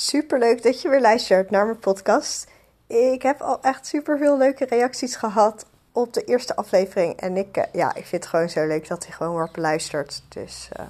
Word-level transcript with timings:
Super 0.00 0.38
leuk 0.38 0.62
dat 0.62 0.82
je 0.82 0.88
weer 0.88 1.00
luistert 1.00 1.50
naar 1.50 1.64
mijn 1.64 1.78
podcast. 1.78 2.50
Ik 2.86 3.22
heb 3.22 3.40
al 3.40 3.62
echt 3.62 3.86
super 3.86 4.18
veel 4.18 4.38
leuke 4.38 4.64
reacties 4.64 5.16
gehad 5.16 5.66
op 5.92 6.12
de 6.12 6.24
eerste 6.24 6.56
aflevering. 6.56 7.16
En 7.16 7.36
ik, 7.36 7.56
eh, 7.56 7.64
ja, 7.72 7.88
ik 7.88 8.06
vind 8.06 8.22
het 8.22 8.26
gewoon 8.26 8.48
zo 8.48 8.66
leuk 8.66 8.88
dat 8.88 9.04
hij 9.04 9.14
gewoon 9.14 9.32
wordt 9.32 9.52
beluisterd. 9.52 10.22
Dus 10.28 10.68
uh, 10.80 10.86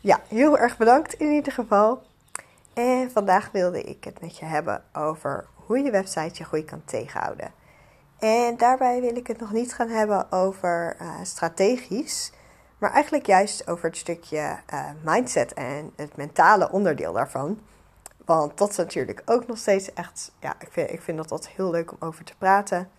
ja, 0.00 0.20
heel 0.28 0.58
erg 0.58 0.76
bedankt 0.76 1.14
in 1.14 1.30
ieder 1.30 1.52
geval. 1.52 2.02
En 2.74 3.10
vandaag 3.10 3.50
wilde 3.52 3.82
ik 3.82 4.04
het 4.04 4.20
met 4.20 4.38
je 4.38 4.44
hebben 4.44 4.82
over 4.92 5.46
hoe 5.54 5.78
je 5.78 5.90
website 5.90 6.34
je 6.34 6.44
groei 6.44 6.64
kan 6.64 6.82
tegenhouden. 6.84 7.52
En 8.18 8.56
daarbij 8.56 9.00
wil 9.00 9.16
ik 9.16 9.26
het 9.26 9.40
nog 9.40 9.52
niet 9.52 9.74
gaan 9.74 9.88
hebben 9.88 10.32
over 10.32 10.96
uh, 11.00 11.08
strategisch, 11.22 12.32
maar 12.78 12.92
eigenlijk 12.92 13.26
juist 13.26 13.68
over 13.68 13.84
het 13.84 13.96
stukje 13.96 14.58
mindset 15.04 15.52
en 15.52 15.92
het 15.96 16.16
mentale 16.16 16.70
onderdeel 16.70 17.12
daarvan. 17.12 17.58
Want 18.24 18.58
dat 18.58 18.70
is 18.70 18.76
natuurlijk 18.76 19.22
ook 19.24 19.46
nog 19.46 19.58
steeds 19.58 19.92
echt, 19.92 20.32
ja, 20.40 20.54
ik 20.58 20.68
vind, 20.70 20.90
ik 20.90 21.02
vind 21.02 21.16
dat 21.16 21.30
altijd 21.30 21.54
heel 21.56 21.70
leuk 21.70 21.92
om 21.92 21.96
over 22.00 22.24
te 22.24 22.36
praten. 22.38 22.90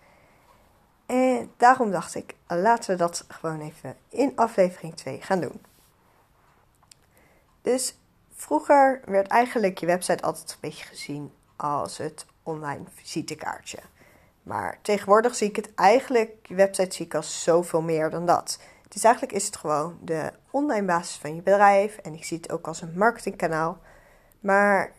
En 1.06 1.52
daarom 1.56 1.90
dacht 1.90 2.14
ik, 2.14 2.34
laten 2.46 2.90
we 2.90 2.96
dat 2.96 3.24
gewoon 3.28 3.60
even 3.60 3.96
in 4.08 4.32
aflevering 4.36 4.94
2 4.94 5.20
gaan 5.20 5.40
doen. 5.40 5.60
Dus 7.62 7.98
vroeger 8.34 9.00
werd 9.04 9.26
eigenlijk 9.26 9.78
je 9.78 9.86
website 9.86 10.22
altijd 10.22 10.50
een 10.50 10.58
beetje 10.60 10.84
gezien 10.84 11.32
als 11.56 11.98
het 11.98 12.26
online 12.42 12.84
visitekaartje. 12.94 13.78
Maar 14.42 14.78
tegenwoordig 14.82 15.34
zie 15.34 15.48
ik 15.48 15.56
het 15.56 15.74
eigenlijk, 15.74 16.46
je 16.46 16.54
website 16.54 16.94
zie 16.94 17.06
ik 17.06 17.14
als 17.14 17.42
zoveel 17.42 17.82
meer 17.82 18.10
dan 18.10 18.26
dat. 18.26 18.58
Dus 18.88 19.04
eigenlijk 19.04 19.34
is 19.34 19.46
het 19.46 19.56
gewoon 19.56 19.98
de 20.00 20.32
online 20.50 20.86
basis 20.86 21.16
van 21.16 21.34
je 21.34 21.42
bedrijf. 21.42 21.96
En 21.96 22.14
ik 22.14 22.24
zie 22.24 22.36
het 22.36 22.52
ook 22.52 22.66
als 22.66 22.80
een 22.80 22.98
marketingkanaal. 22.98 23.78
Maar 24.40 24.92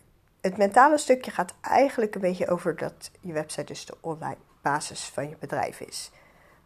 het 0.44 0.58
mentale 0.58 0.98
stukje 0.98 1.32
gaat 1.32 1.54
eigenlijk 1.62 2.16
een 2.16 2.22
beetje 2.22 2.48
over 2.48 2.76
dat 2.76 3.12
je 3.20 3.34
website 3.34 3.64
dus 3.64 3.86
de 3.86 3.98
online 4.02 4.38
basis 4.62 5.06
van 5.06 5.30
je 5.30 5.36
bedrijf 5.40 5.80
is. 5.80 6.12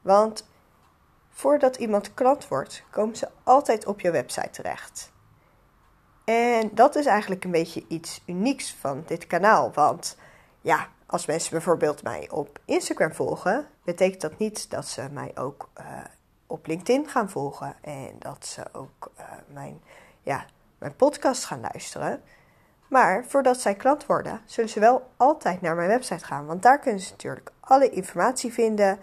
Want 0.01 0.47
voordat 1.29 1.75
iemand 1.75 2.13
klant 2.13 2.47
wordt, 2.47 2.83
komen 2.89 3.15
ze 3.15 3.27
altijd 3.43 3.85
op 3.85 3.99
je 3.99 4.11
website 4.11 4.49
terecht. 4.49 5.11
En 6.25 6.69
dat 6.73 6.95
is 6.95 7.05
eigenlijk 7.05 7.43
een 7.43 7.51
beetje 7.51 7.85
iets 7.87 8.21
unieks 8.25 8.73
van 8.73 9.03
dit 9.05 9.27
kanaal. 9.27 9.71
Want 9.73 10.17
ja, 10.61 10.87
als 11.05 11.25
mensen 11.25 11.51
bijvoorbeeld 11.51 12.03
mij 12.03 12.29
op 12.29 12.59
Instagram 12.65 13.13
volgen, 13.13 13.67
betekent 13.83 14.21
dat 14.21 14.37
niet 14.37 14.69
dat 14.69 14.87
ze 14.87 15.07
mij 15.11 15.31
ook 15.35 15.69
uh, 15.79 15.85
op 16.47 16.67
LinkedIn 16.67 17.07
gaan 17.07 17.29
volgen 17.29 17.75
en 17.81 18.15
dat 18.19 18.45
ze 18.45 18.63
ook 18.71 19.11
uh, 19.19 19.25
mijn, 19.53 19.81
ja, 20.21 20.45
mijn 20.77 20.95
podcast 20.95 21.45
gaan 21.45 21.61
luisteren. 21.61 22.23
Maar 22.87 23.25
voordat 23.27 23.61
zij 23.61 23.75
klant 23.75 24.05
worden, 24.05 24.41
zullen 24.45 24.69
ze 24.69 24.79
wel 24.79 25.09
altijd 25.17 25.61
naar 25.61 25.75
mijn 25.75 25.87
website 25.87 26.25
gaan. 26.25 26.45
Want 26.45 26.61
daar 26.61 26.79
kunnen 26.79 27.01
ze 27.01 27.11
natuurlijk 27.11 27.51
alle 27.59 27.89
informatie 27.89 28.53
vinden. 28.53 28.99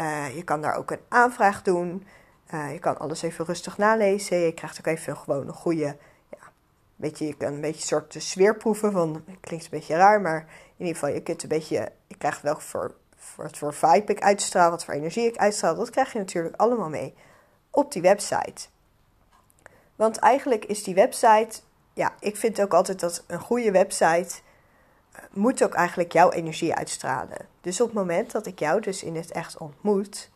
Uh, 0.00 0.36
je 0.36 0.44
kan 0.44 0.60
daar 0.60 0.74
ook 0.74 0.90
een 0.90 1.00
aanvraag 1.08 1.62
doen. 1.62 2.06
Uh, 2.54 2.72
je 2.72 2.78
kan 2.78 2.98
alles 2.98 3.22
even 3.22 3.44
rustig 3.44 3.78
nalezen. 3.78 4.38
Je 4.38 4.52
krijgt 4.52 4.78
ook 4.78 4.86
even 4.86 5.16
gewoon 5.16 5.46
een 5.46 5.54
goede. 5.54 5.96
Ja, 6.30 6.38
beetje, 6.96 7.26
je 7.26 7.36
kan 7.36 7.52
een 7.52 7.60
beetje 7.60 7.80
een 7.80 7.86
soort 7.86 8.14
sfeer 8.18 8.56
proeven. 8.56 8.92
Van, 8.92 9.24
klinkt 9.40 9.64
een 9.64 9.70
beetje 9.70 9.96
raar, 9.96 10.20
maar 10.20 10.40
in 10.76 10.86
ieder 10.86 10.94
geval, 10.94 11.14
je 11.14 11.22
kunt 11.22 11.42
een 11.42 11.48
beetje. 11.48 11.92
Je 12.06 12.16
krijgt 12.16 12.42
wel 12.42 12.60
voor, 12.60 12.94
voor 13.16 13.44
wat 13.44 13.58
voor 13.58 13.74
vibe 13.74 14.12
ik 14.12 14.20
uitstraal, 14.20 14.70
wat 14.70 14.84
voor 14.84 14.94
energie 14.94 15.26
ik 15.26 15.36
uitstraal. 15.36 15.74
Dat 15.74 15.90
krijg 15.90 16.12
je 16.12 16.18
natuurlijk 16.18 16.56
allemaal 16.56 16.88
mee 16.88 17.14
op 17.70 17.92
die 17.92 18.02
website. 18.02 18.68
Want 19.96 20.16
eigenlijk 20.16 20.64
is 20.64 20.82
die 20.82 20.94
website 20.94 21.60
ja, 21.96 22.14
ik 22.20 22.36
vind 22.36 22.60
ook 22.60 22.74
altijd 22.74 23.00
dat 23.00 23.24
een 23.26 23.40
goede 23.40 23.70
website 23.70 24.34
uh, 25.12 25.20
moet 25.30 25.62
ook 25.62 25.74
eigenlijk 25.74 26.12
jouw 26.12 26.30
energie 26.30 26.74
uitstralen. 26.74 27.48
Dus 27.60 27.80
op 27.80 27.86
het 27.86 27.96
moment 27.96 28.32
dat 28.32 28.46
ik 28.46 28.58
jou 28.58 28.80
dus 28.80 29.02
in 29.02 29.16
het 29.16 29.32
echt 29.32 29.58
ontmoet 29.58 30.30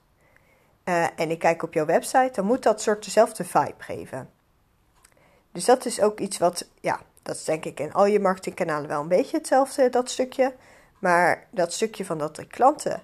uh, 0.85 1.07
en 1.17 1.31
ik 1.31 1.39
kijk 1.39 1.63
op 1.63 1.73
jouw 1.73 1.85
website, 1.85 2.31
dan 2.33 2.45
moet 2.45 2.63
dat 2.63 2.83
soort 2.83 3.05
dezelfde 3.05 3.45
vibe 3.45 3.75
geven. 3.79 4.31
Dus 5.53 5.65
dat 5.65 5.85
is 5.85 6.01
ook 6.01 6.21
iets 6.21 6.39
wat, 6.39 6.69
ja, 6.81 7.01
dat 7.23 7.37
is 7.37 7.45
denk 7.45 7.65
ik 7.65 7.81
in 7.81 7.93
al 7.93 8.07
je 8.07 8.21
marketingkanalen 8.21 8.89
wel 8.89 9.01
een 9.01 9.09
beetje 9.09 9.37
hetzelfde, 9.37 9.91
dat 9.91 10.11
stukje. 10.11 10.55
Maar 10.99 11.47
dat 11.51 11.73
stukje 11.73 12.05
van 12.05 12.19
dat 12.19 12.37
de 12.37 12.47
klanten 12.47 13.03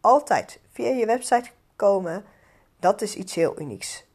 altijd 0.00 0.60
via 0.72 0.90
je 0.90 1.06
website 1.06 1.50
komen, 1.76 2.24
dat 2.80 3.02
is 3.02 3.14
iets 3.14 3.34
heel 3.34 3.60
unieks. 3.60 4.07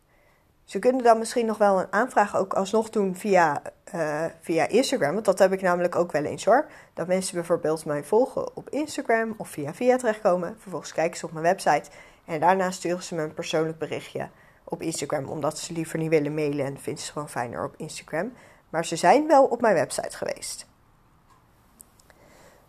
Ze 0.63 0.79
kunnen 0.79 1.03
dan 1.03 1.17
misschien 1.17 1.45
nog 1.45 1.57
wel 1.57 1.79
een 1.79 1.91
aanvraag 1.91 2.35
ook 2.37 2.53
alsnog 2.53 2.89
doen 2.89 3.15
via, 3.15 3.61
uh, 3.95 4.25
via 4.41 4.67
Instagram. 4.67 5.13
Want 5.13 5.25
dat 5.25 5.39
heb 5.39 5.51
ik 5.51 5.61
namelijk 5.61 5.95
ook 5.95 6.11
wel 6.11 6.23
eens 6.23 6.45
hoor. 6.45 6.65
Dat 6.93 7.07
mensen 7.07 7.35
bijvoorbeeld 7.35 7.85
mij 7.85 8.03
volgen 8.03 8.55
op 8.55 8.69
Instagram 8.69 9.33
of 9.37 9.49
via 9.49 9.73
via 9.73 9.97
terechtkomen. 9.97 10.55
Vervolgens 10.59 10.93
kijken 10.93 11.17
ze 11.17 11.25
op 11.25 11.31
mijn 11.31 11.45
website. 11.45 11.89
En 12.25 12.39
daarna 12.39 12.71
sturen 12.71 13.03
ze 13.03 13.15
me 13.15 13.21
een 13.21 13.33
persoonlijk 13.33 13.77
berichtje 13.77 14.29
op 14.63 14.81
Instagram. 14.81 15.25
Omdat 15.25 15.57
ze 15.57 15.73
liever 15.73 15.99
niet 15.99 16.09
willen 16.09 16.33
mailen 16.33 16.65
en 16.65 16.79
vinden 16.79 17.03
ze 17.03 17.11
gewoon 17.11 17.29
fijner 17.29 17.63
op 17.63 17.73
Instagram. 17.77 18.33
Maar 18.69 18.85
ze 18.85 18.95
zijn 18.95 19.27
wel 19.27 19.45
op 19.45 19.61
mijn 19.61 19.75
website 19.75 20.17
geweest. 20.17 20.65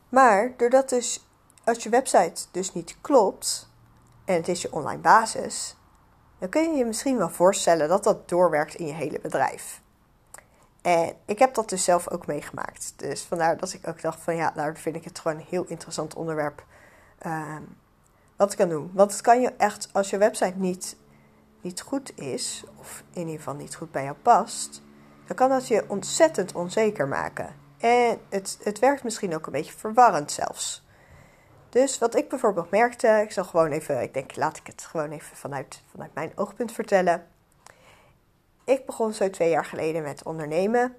Maar 0.09 0.53
doordat 0.57 0.89
dus 0.89 1.29
als 1.65 1.83
je 1.83 1.89
website 1.89 2.47
dus 2.51 2.73
niet 2.73 2.97
klopt 3.01 3.69
en 4.25 4.35
het 4.35 4.49
is 4.49 4.63
je 4.63 4.73
online 4.73 5.01
basis, 5.01 5.77
dan 6.45 6.53
kun 6.53 6.73
je 6.73 6.79
je 6.79 6.85
misschien 6.85 7.17
wel 7.17 7.31
voorstellen 7.31 7.89
dat 7.89 8.05
dat 8.05 8.29
doorwerkt 8.29 8.75
in 8.75 8.87
je 8.87 8.93
hele 8.93 9.21
bedrijf. 9.21 9.81
En 10.83 11.15
ik 11.25 11.39
heb 11.39 11.55
dat 11.55 11.69
dus 11.69 11.85
zelf 11.85 12.11
ook 12.11 12.27
meegemaakt. 12.27 12.93
Dus 12.97 13.23
vandaar 13.23 13.57
dat 13.57 13.73
ik 13.73 13.89
ook 13.89 14.03
dacht 14.03 14.21
van 14.21 14.37
ja, 14.37 14.51
daar 14.51 14.77
vind 14.77 14.97
ik 14.97 15.05
het 15.05 15.19
gewoon 15.19 15.37
een 15.37 15.47
heel 15.49 15.65
interessant 15.65 16.15
onderwerp. 16.15 16.65
Uh, 17.27 17.57
wat 18.37 18.53
ik 18.53 18.59
kan 18.59 18.69
doen. 18.69 18.91
Want 18.93 19.13
het 19.13 19.21
kan 19.21 19.41
je 19.41 19.53
echt, 19.57 19.89
als 19.93 20.11
je 20.11 20.19
website 20.19 20.57
niet, 20.57 20.97
niet 21.61 21.81
goed 21.81 22.19
is, 22.19 22.65
of 22.77 23.03
in 23.13 23.21
ieder 23.21 23.37
geval 23.37 23.55
niet 23.55 23.75
goed 23.75 23.91
bij 23.91 24.05
jou 24.05 24.17
past, 24.23 24.83
dan 25.27 25.37
kan 25.37 25.49
dat 25.49 25.69
je 25.69 25.85
ontzettend 25.89 26.53
onzeker 26.53 27.09
maken. 27.09 27.55
En 27.79 28.19
het, 28.29 28.59
het 28.63 28.79
werkt 28.79 29.05
misschien 29.05 29.35
ook 29.35 29.47
een 29.47 29.53
beetje 29.53 29.77
verwarrend 29.77 30.33
zelfs. 30.33 30.84
Dus 31.75 31.99
wat 31.99 32.17
ik 32.17 32.29
bijvoorbeeld 32.29 32.71
merkte, 32.71 33.21
ik 33.25 33.33
zal 33.33 33.45
gewoon 33.45 33.71
even, 33.71 34.03
ik 34.03 34.15
denk 34.15 34.37
laat 34.37 34.57
ik 34.57 34.67
het 34.67 34.85
gewoon 34.85 35.11
even 35.11 35.37
vanuit, 35.37 35.83
vanuit 35.91 36.15
mijn 36.15 36.33
oogpunt 36.35 36.73
vertellen. 36.73 37.27
Ik 38.65 38.87
begon 38.87 39.13
zo 39.13 39.31
twee 39.31 39.51
jaar 39.51 39.65
geleden 39.65 40.03
met 40.03 40.25
ondernemen. 40.25 40.97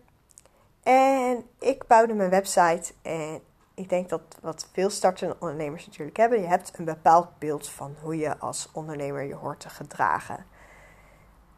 En 0.84 1.46
ik 1.60 1.88
bouwde 1.88 2.14
mijn 2.14 2.30
website. 2.30 2.94
En 3.02 3.42
ik 3.74 3.90
denk 3.90 4.10
dat 4.10 4.22
wat 4.42 4.70
veel 4.72 4.90
startende 4.90 5.36
ondernemers 5.40 5.86
natuurlijk 5.86 6.18
hebben. 6.18 6.42
Je 6.42 6.48
hebt 6.48 6.78
een 6.78 6.86
bepaald 6.86 7.40
beeld 7.40 7.70
van 7.70 7.96
hoe 8.02 8.18
je 8.18 8.38
als 8.38 8.70
ondernemer 8.74 9.24
je 9.24 9.36
hoort 9.36 9.60
te 9.60 9.70
gedragen. 9.70 10.46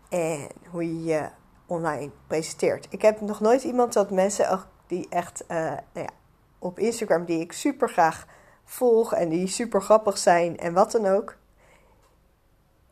En 0.10 0.48
hoe 0.70 0.84
je 0.84 1.04
je 1.04 1.30
online 1.66 2.12
presenteert. 2.28 2.88
Ik 2.90 3.02
heb 3.02 3.22
nog 3.22 3.40
nooit 3.40 3.64
iemand 3.64 3.94
dat 3.94 4.12
mensen 4.12 4.64
die 4.88 5.08
echt 5.10 5.44
uh, 5.48 5.58
nou 5.58 5.82
ja, 5.94 6.10
op 6.60 6.80
Instagram 6.80 7.26
die 7.26 7.40
ik 7.40 7.52
super 7.52 7.90
graag 7.90 8.26
volg 8.68 9.14
en 9.14 9.30
die 9.30 9.48
super 9.48 9.82
grappig 9.82 10.18
zijn 10.18 10.58
en 10.58 10.74
wat 10.74 10.92
dan 10.92 11.06
ook. 11.06 11.36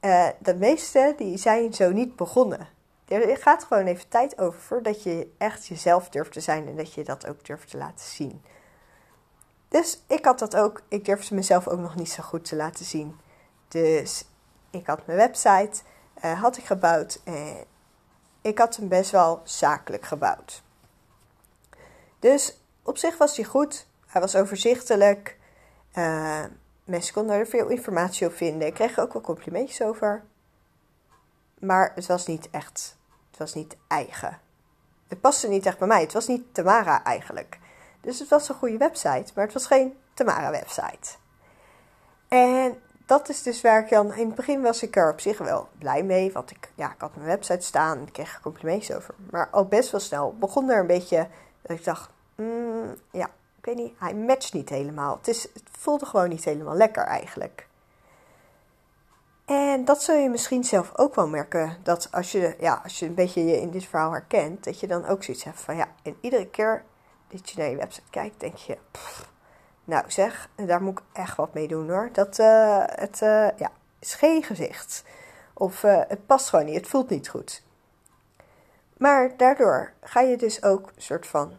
Uh, 0.01 0.27
de 0.39 0.55
meeste 0.55 1.13
die 1.17 1.37
zijn 1.37 1.73
zo 1.73 1.91
niet 1.91 2.15
begonnen. 2.15 2.67
Er 3.07 3.37
gaat 3.37 3.63
gewoon 3.63 3.85
even 3.85 4.07
tijd 4.07 4.39
over 4.39 4.59
voordat 4.59 5.03
je 5.03 5.31
echt 5.37 5.67
jezelf 5.67 6.09
durft 6.09 6.31
te 6.31 6.39
zijn 6.39 6.67
en 6.67 6.75
dat 6.75 6.93
je 6.93 7.03
dat 7.03 7.27
ook 7.27 7.45
durft 7.45 7.69
te 7.69 7.77
laten 7.77 8.05
zien. 8.05 8.41
Dus 9.67 10.03
ik 10.07 10.25
had 10.25 10.39
dat 10.39 10.55
ook. 10.55 10.81
Ik 10.87 11.05
durfde 11.05 11.35
mezelf 11.35 11.67
ook 11.67 11.79
nog 11.79 11.95
niet 11.95 12.11
zo 12.11 12.23
goed 12.23 12.45
te 12.45 12.55
laten 12.55 12.85
zien. 12.85 13.19
Dus 13.67 14.25
ik 14.69 14.87
had 14.87 15.05
mijn 15.05 15.17
website, 15.17 15.81
uh, 16.25 16.41
had 16.41 16.57
ik 16.57 16.65
gebouwd 16.65 17.21
en 17.23 17.65
ik 18.41 18.57
had 18.57 18.75
hem 18.75 18.87
best 18.87 19.11
wel 19.11 19.41
zakelijk 19.43 20.05
gebouwd. 20.05 20.63
Dus 22.19 22.61
op 22.83 22.97
zich 22.97 23.17
was 23.17 23.35
hij 23.35 23.45
goed. 23.45 23.87
Hij 24.05 24.21
was 24.21 24.35
overzichtelijk. 24.35 25.37
Uh, 25.97 26.43
mensen 26.83 27.13
konden 27.13 27.35
er 27.35 27.47
veel 27.47 27.67
informatie 27.67 28.27
op 28.27 28.33
vinden. 28.33 28.67
Ik 28.67 28.73
kreeg 28.73 28.97
er 28.97 29.03
ook 29.03 29.13
wel 29.13 29.21
complimentjes 29.21 29.81
over. 29.81 30.23
Maar 31.59 31.91
het 31.95 32.05
was 32.05 32.27
niet 32.27 32.49
echt. 32.49 32.97
Het 33.29 33.39
was 33.39 33.53
niet 33.53 33.75
eigen. 33.87 34.39
Het 35.07 35.21
paste 35.21 35.47
niet 35.47 35.65
echt 35.65 35.77
bij 35.77 35.87
mij. 35.87 36.01
Het 36.01 36.13
was 36.13 36.27
niet 36.27 36.53
Tamara 36.53 37.03
eigenlijk. 37.03 37.59
Dus 38.01 38.19
het 38.19 38.29
was 38.29 38.49
een 38.49 38.55
goede 38.55 38.77
website, 38.77 39.31
maar 39.35 39.43
het 39.43 39.53
was 39.53 39.65
geen 39.65 39.97
Tamara-website. 40.13 41.15
En 42.27 42.81
dat 43.05 43.29
is 43.29 43.43
dus 43.43 43.61
waar 43.61 43.83
ik 43.83 43.89
dan... 43.89 44.13
In 44.13 44.25
het 44.25 44.35
begin 44.35 44.61
was 44.61 44.83
ik 44.83 44.95
er 44.95 45.11
op 45.11 45.19
zich 45.19 45.37
wel 45.37 45.69
blij 45.77 46.03
mee. 46.03 46.31
Want 46.31 46.51
ik, 46.51 46.71
ja, 46.75 46.91
ik 46.91 47.01
had 47.01 47.15
mijn 47.15 47.27
website 47.27 47.65
staan 47.65 47.97
en 47.97 48.07
ik 48.07 48.13
kreeg 48.13 48.39
complimentjes 48.41 48.95
over. 48.95 49.13
Maar 49.29 49.49
al 49.51 49.65
best 49.65 49.91
wel 49.91 49.99
snel 49.99 50.35
begon 50.39 50.69
er 50.69 50.79
een 50.79 50.87
beetje... 50.87 51.27
Dat 51.61 51.77
ik 51.77 51.83
dacht, 51.83 52.09
mm, 52.35 52.95
ja, 53.11 53.29
ik 53.65 53.75
weet 53.75 53.85
niet, 53.85 53.99
hij 53.99 54.13
matcht 54.13 54.53
niet 54.53 54.69
helemaal. 54.69 55.17
Het, 55.17 55.27
is, 55.27 55.43
het 55.43 55.63
voelde 55.71 56.05
gewoon 56.05 56.29
niet 56.29 56.43
helemaal 56.43 56.75
lekker 56.75 57.03
eigenlijk. 57.03 57.67
En 59.45 59.85
dat 59.85 60.03
zul 60.03 60.15
je 60.15 60.29
misschien 60.29 60.63
zelf 60.63 60.97
ook 60.97 61.15
wel 61.15 61.27
merken. 61.27 61.77
Dat 61.83 62.07
als 62.11 62.31
je, 62.31 62.55
ja, 62.59 62.81
als 62.83 62.99
je 62.99 63.05
een 63.05 63.13
beetje 63.13 63.45
je 63.45 63.61
in 63.61 63.71
dit 63.71 63.85
verhaal 63.85 64.11
herkent, 64.11 64.63
dat 64.63 64.79
je 64.79 64.87
dan 64.87 65.05
ook 65.05 65.23
zoiets 65.23 65.43
hebt 65.43 65.59
van 65.59 65.75
ja, 65.75 65.87
en 66.03 66.17
iedere 66.21 66.47
keer 66.47 66.83
dat 67.27 67.49
je 67.49 67.59
naar 67.59 67.69
je 67.69 67.75
website 67.75 68.09
kijkt, 68.09 68.39
denk 68.39 68.55
je, 68.55 68.77
nou 69.83 70.03
zeg, 70.07 70.49
daar 70.55 70.81
moet 70.81 70.99
ik 70.99 71.05
echt 71.13 71.37
wat 71.37 71.53
mee 71.53 71.67
doen 71.67 71.89
hoor. 71.89 72.09
Dat 72.11 72.39
uh, 72.39 72.83
het 72.85 73.21
uh, 73.21 73.49
ja, 73.57 73.71
is 73.99 74.13
geen 74.13 74.43
gezicht. 74.43 75.03
Of 75.53 75.83
uh, 75.83 76.01
het 76.07 76.25
past 76.25 76.49
gewoon 76.49 76.65
niet, 76.65 76.75
het 76.75 76.87
voelt 76.87 77.09
niet 77.09 77.29
goed. 77.29 77.63
Maar 78.97 79.37
daardoor 79.37 79.93
ga 80.01 80.21
je 80.21 80.37
dus 80.37 80.63
ook 80.63 80.91
een 80.95 81.01
soort 81.01 81.27
van 81.27 81.53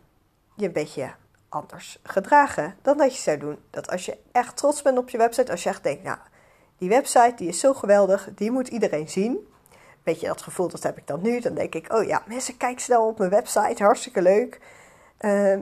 je 0.55 0.67
een 0.67 0.73
beetje 0.73 1.15
anders 1.57 1.99
gedragen 2.03 2.77
dan 2.83 2.97
dat 2.97 3.17
je 3.17 3.23
zou 3.23 3.39
doen. 3.39 3.59
Dat 3.71 3.91
als 3.91 4.05
je 4.05 4.19
echt 4.33 4.57
trots 4.57 4.83
bent 4.83 4.99
op 4.99 5.09
je 5.09 5.19
website, 5.19 5.51
als 5.51 5.63
je 5.63 5.69
echt 5.69 5.83
denkt, 5.83 6.03
nou, 6.03 6.19
die 6.79 6.89
website 6.89 7.33
die 7.37 7.49
is 7.49 7.61
zo 7.61 7.75
geweldig, 7.75 8.29
die 8.35 8.51
moet 8.51 8.69
iedereen 8.69 9.09
zien. 9.09 9.53
Weet 10.03 10.21
je, 10.21 10.27
dat 10.27 10.43
gevoel 10.43 10.69
dat 10.69 10.83
heb 10.83 10.99
ik 10.99 11.07
dan 11.07 11.23
nu. 11.23 11.41
Dan 11.41 11.55
denk 11.55 11.75
ik, 11.75 11.93
oh 11.93 12.05
ja, 12.05 12.23
mensen 12.27 12.57
kijken 12.57 12.83
snel 12.83 13.07
op 13.07 13.19
mijn 13.19 13.31
website, 13.31 13.83
hartstikke 13.83 14.23
leuk. 14.23 14.61
Uh, 15.21 15.59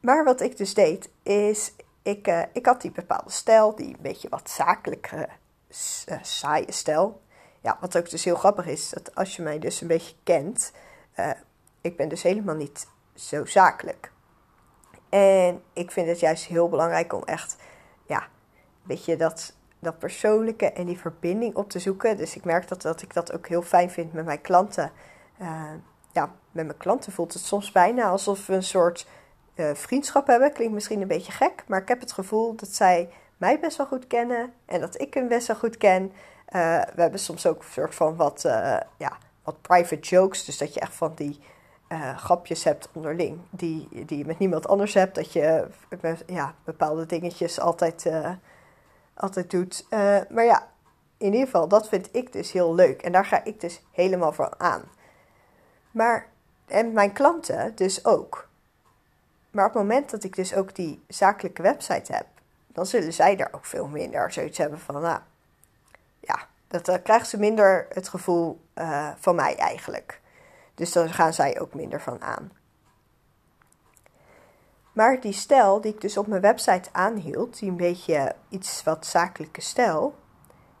maar 0.00 0.24
wat 0.24 0.40
ik 0.40 0.56
dus 0.56 0.74
deed, 0.74 1.08
is 1.22 1.72
ik, 2.02 2.28
uh, 2.28 2.42
ik 2.52 2.66
had 2.66 2.80
die 2.80 2.90
bepaalde 2.90 3.30
stijl, 3.30 3.74
die 3.74 3.86
een 3.86 4.02
beetje 4.02 4.28
wat 4.28 4.50
zakelijke, 4.50 5.28
uh, 6.08 6.18
saaie 6.22 6.72
stijl. 6.72 7.20
Ja, 7.60 7.78
wat 7.80 7.96
ook 7.96 8.10
dus 8.10 8.24
heel 8.24 8.36
grappig 8.36 8.66
is, 8.66 8.90
dat 8.90 9.14
als 9.14 9.36
je 9.36 9.42
mij 9.42 9.58
dus 9.58 9.80
een 9.80 9.86
beetje 9.86 10.14
kent, 10.22 10.72
uh, 11.18 11.30
ik 11.80 11.96
ben 11.96 12.08
dus 12.08 12.22
helemaal 12.22 12.54
niet 12.54 12.86
zo 13.14 13.44
zakelijk. 13.44 14.12
En 15.10 15.62
ik 15.72 15.90
vind 15.90 16.08
het 16.08 16.20
juist 16.20 16.44
heel 16.44 16.68
belangrijk 16.68 17.12
om 17.12 17.24
echt, 17.24 17.56
ja, 18.06 18.26
weet 18.82 19.04
je, 19.04 19.16
dat, 19.16 19.54
dat 19.78 19.98
persoonlijke 19.98 20.72
en 20.72 20.86
die 20.86 20.98
verbinding 20.98 21.54
op 21.54 21.70
te 21.70 21.78
zoeken. 21.78 22.16
Dus 22.16 22.36
ik 22.36 22.44
merk 22.44 22.68
dat, 22.68 22.82
dat 22.82 23.02
ik 23.02 23.14
dat 23.14 23.32
ook 23.32 23.48
heel 23.48 23.62
fijn 23.62 23.90
vind 23.90 24.12
met 24.12 24.24
mijn 24.24 24.40
klanten. 24.40 24.92
ja, 26.12 26.34
met 26.50 26.66
mijn 26.66 26.76
klanten 26.76 27.12
voelt 27.12 27.32
het 27.32 27.42
soms 27.42 27.72
bijna 27.72 28.08
alsof 28.08 28.46
we 28.46 28.54
een 28.54 28.62
soort 28.62 29.06
uh, 29.54 29.74
vriendschap 29.74 30.26
hebben. 30.26 30.52
Klinkt 30.52 30.74
misschien 30.74 31.00
een 31.00 31.08
beetje 31.08 31.32
gek, 31.32 31.64
maar 31.66 31.80
ik 31.80 31.88
heb 31.88 32.00
het 32.00 32.12
gevoel 32.12 32.54
dat 32.56 32.68
zij 32.68 33.08
mij 33.36 33.60
best 33.60 33.76
wel 33.76 33.86
goed 33.86 34.06
kennen 34.06 34.52
en 34.66 34.80
dat 34.80 35.00
ik 35.00 35.14
hem 35.14 35.28
best 35.28 35.46
wel 35.46 35.56
goed 35.56 35.76
ken. 35.76 36.02
Uh, 36.02 36.80
we 36.94 37.00
hebben 37.00 37.20
soms 37.20 37.46
ook 37.46 37.58
een 37.58 37.70
soort 37.70 37.94
van 37.94 38.16
wat, 38.16 38.42
ja, 38.96 39.18
wat 39.44 39.62
private 39.62 40.00
jokes. 40.08 40.44
Dus 40.44 40.58
dat 40.58 40.74
je 40.74 40.80
echt 40.80 40.94
van 40.94 41.12
die 41.14 41.40
grapjes 42.16 42.64
hebt 42.64 42.88
onderling. 42.92 43.38
Die, 43.50 43.88
die 44.06 44.18
je 44.18 44.24
met 44.24 44.38
niemand 44.38 44.68
anders 44.68 44.94
hebt. 44.94 45.14
Dat 45.14 45.32
je 45.32 45.66
ja, 46.26 46.54
bepaalde 46.64 47.06
dingetjes 47.06 47.60
altijd, 47.60 48.10
altijd 49.14 49.50
doet. 49.50 49.86
maar 50.28 50.44
ja, 50.44 50.68
in 51.20 51.32
ieder 51.32 51.46
geval, 51.46 51.68
dat 51.68 51.88
vind 51.88 52.08
ik 52.12 52.32
dus 52.32 52.52
heel 52.52 52.74
leuk. 52.74 53.02
En 53.02 53.12
daar 53.12 53.26
ga 53.26 53.44
ik 53.44 53.60
dus 53.60 53.82
helemaal 53.92 54.32
van 54.32 54.60
aan. 54.60 54.82
Maar, 55.90 56.26
en 56.66 56.92
mijn 56.92 57.12
klanten 57.12 57.72
dus 57.74 58.04
ook. 58.04 58.48
Maar 59.50 59.66
op 59.66 59.72
het 59.72 59.82
moment 59.82 60.10
dat 60.10 60.24
ik 60.24 60.36
dus 60.36 60.54
ook 60.54 60.74
die 60.74 61.02
zakelijke 61.08 61.62
website 61.62 62.12
heb, 62.12 62.26
dan 62.66 62.86
zullen 62.86 63.12
zij 63.12 63.36
daar 63.36 63.48
ook 63.52 63.64
veel 63.64 63.86
minder 63.86 64.32
zoiets 64.32 64.58
hebben 64.58 64.78
van, 64.78 65.00
nou, 65.00 65.20
ja, 66.20 66.46
dat 66.68 66.88
uh, 66.88 66.94
krijgen 67.02 67.26
ze 67.26 67.38
minder 67.38 67.86
het 67.88 68.08
gevoel 68.08 68.60
uh, 68.74 69.10
van 69.18 69.34
mij 69.34 69.56
eigenlijk. 69.56 70.20
Dus 70.80 70.92
daar 70.92 71.08
gaan 71.08 71.32
zij 71.32 71.60
ook 71.60 71.74
minder 71.74 72.00
van 72.00 72.22
aan. 72.22 72.52
Maar 74.92 75.20
die 75.20 75.32
stijl 75.32 75.80
die 75.80 75.92
ik 75.92 76.00
dus 76.00 76.16
op 76.16 76.26
mijn 76.26 76.40
website 76.40 76.88
aanhield, 76.92 77.58
die 77.58 77.70
een 77.70 77.76
beetje 77.76 78.34
iets 78.48 78.82
wat 78.82 79.06
zakelijke 79.06 79.60
stijl, 79.60 80.14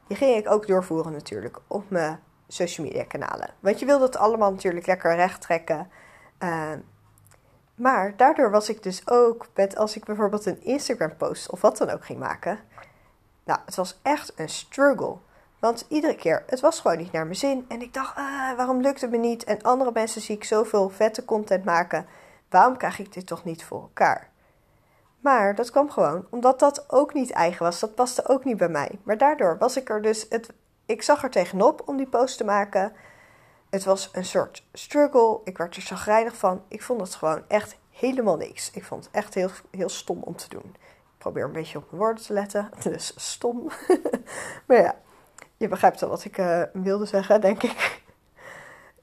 die 0.06 0.16
ging 0.16 0.36
ik 0.36 0.50
ook 0.50 0.66
doorvoeren 0.66 1.12
natuurlijk 1.12 1.58
op 1.66 1.90
mijn 1.90 2.20
social 2.48 2.86
media 2.86 3.04
kanalen. 3.04 3.50
Want 3.60 3.78
je 3.78 3.86
wil 3.86 3.98
dat 3.98 4.16
allemaal 4.16 4.50
natuurlijk 4.50 4.86
lekker 4.86 5.14
recht 5.14 5.40
trekken. 5.40 5.90
Uh, 6.38 6.72
maar 7.74 8.16
daardoor 8.16 8.50
was 8.50 8.68
ik 8.68 8.82
dus 8.82 9.08
ook 9.08 9.46
met 9.54 9.76
als 9.76 9.96
ik 9.96 10.04
bijvoorbeeld 10.04 10.46
een 10.46 10.62
Instagram 10.62 11.16
post 11.16 11.50
of 11.50 11.60
wat 11.60 11.76
dan 11.76 11.90
ook 11.90 12.04
ging 12.04 12.18
maken. 12.18 12.58
Nou, 13.44 13.60
het 13.64 13.74
was 13.74 14.00
echt 14.02 14.32
een 14.36 14.48
struggle. 14.48 15.16
Want 15.60 15.84
iedere 15.88 16.14
keer, 16.14 16.42
het 16.46 16.60
was 16.60 16.80
gewoon 16.80 16.96
niet 16.96 17.12
naar 17.12 17.24
mijn 17.24 17.36
zin. 17.36 17.64
En 17.68 17.82
ik 17.82 17.94
dacht, 17.94 18.16
ah, 18.16 18.56
waarom 18.56 18.80
lukt 18.80 19.00
het 19.00 19.10
me 19.10 19.16
niet? 19.16 19.44
En 19.44 19.62
andere 19.62 19.90
mensen 19.94 20.20
zie 20.20 20.36
ik 20.36 20.44
zoveel 20.44 20.88
vette 20.88 21.24
content 21.24 21.64
maken. 21.64 22.06
Waarom 22.48 22.76
krijg 22.76 22.98
ik 22.98 23.12
dit 23.12 23.26
toch 23.26 23.44
niet 23.44 23.64
voor 23.64 23.80
elkaar? 23.80 24.30
Maar 25.20 25.54
dat 25.54 25.70
kwam 25.70 25.90
gewoon 25.90 26.26
omdat 26.30 26.58
dat 26.58 26.84
ook 26.90 27.14
niet 27.14 27.30
eigen 27.30 27.64
was. 27.64 27.80
Dat 27.80 27.94
paste 27.94 28.28
ook 28.28 28.44
niet 28.44 28.56
bij 28.56 28.68
mij. 28.68 28.98
Maar 29.02 29.18
daardoor 29.18 29.58
was 29.58 29.76
ik 29.76 29.90
er 29.90 30.02
dus, 30.02 30.26
het, 30.28 30.52
ik 30.86 31.02
zag 31.02 31.22
er 31.22 31.30
tegenop 31.30 31.82
om 31.88 31.96
die 31.96 32.06
post 32.06 32.36
te 32.36 32.44
maken. 32.44 32.92
Het 33.70 33.84
was 33.84 34.08
een 34.12 34.24
soort 34.24 34.66
struggle. 34.72 35.40
Ik 35.44 35.58
werd 35.58 35.76
er 35.76 35.82
zagrijnig 35.82 36.36
van. 36.36 36.62
Ik 36.68 36.82
vond 36.82 37.00
het 37.00 37.14
gewoon 37.14 37.42
echt 37.48 37.78
helemaal 37.90 38.36
niks. 38.36 38.70
Ik 38.70 38.84
vond 38.84 39.04
het 39.04 39.14
echt 39.14 39.34
heel, 39.34 39.50
heel 39.70 39.88
stom 39.88 40.22
om 40.22 40.36
te 40.36 40.48
doen. 40.48 40.74
Ik 40.74 41.18
probeer 41.18 41.44
een 41.44 41.52
beetje 41.52 41.78
op 41.78 41.84
mijn 41.90 42.02
woorden 42.02 42.24
te 42.24 42.32
letten. 42.32 42.70
Dus 42.82 43.12
stom. 43.16 43.70
maar 44.66 44.76
ja, 44.76 44.94
je 45.60 45.68
begrijpt 45.68 46.00
wel 46.00 46.10
wat 46.10 46.24
ik 46.24 46.38
uh, 46.38 46.62
wilde 46.72 47.06
zeggen, 47.06 47.40
denk 47.40 47.62
ik. 47.62 48.02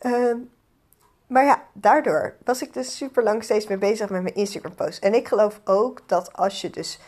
Uh, 0.02 0.36
maar 1.34 1.46
ja, 1.46 1.64
daardoor 1.74 2.36
was 2.44 2.62
ik 2.62 2.74
dus 2.74 2.98
super 2.98 3.24
lang 3.24 3.44
steeds 3.44 3.68
mee 3.68 3.78
bezig 3.78 4.10
met 4.10 4.22
mijn 4.22 4.36
Instagram 4.36 4.76
post. 4.76 5.04
En 5.04 5.14
ik 5.14 5.28
geloof 5.28 5.62
ook 5.64 6.02
dat 6.06 6.34
als 6.34 6.62
je 6.62 6.70
dus 6.70 7.00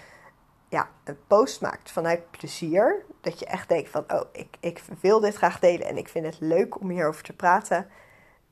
ja, 0.68 0.90
een 1.04 1.18
post 1.28 1.62
maakt 1.62 1.92
vanuit 1.92 2.32
plezier, 2.32 3.06
dat 3.22 3.40
je 3.40 3.46
echt 3.46 3.70
denkt 3.70 3.90
van, 3.90 4.04
oh, 4.08 4.22
ik, 4.32 4.58
ik 4.60 4.84
wil 5.02 5.20
dit 5.20 5.36
graag 5.36 5.60
delen 5.60 5.88
en 5.88 5.98
ik 5.98 6.08
vind 6.08 6.26
het 6.26 6.40
leuk 6.40 6.80
om 6.80 6.90
hierover 6.90 7.24
te 7.24 7.34
praten. 7.34 7.88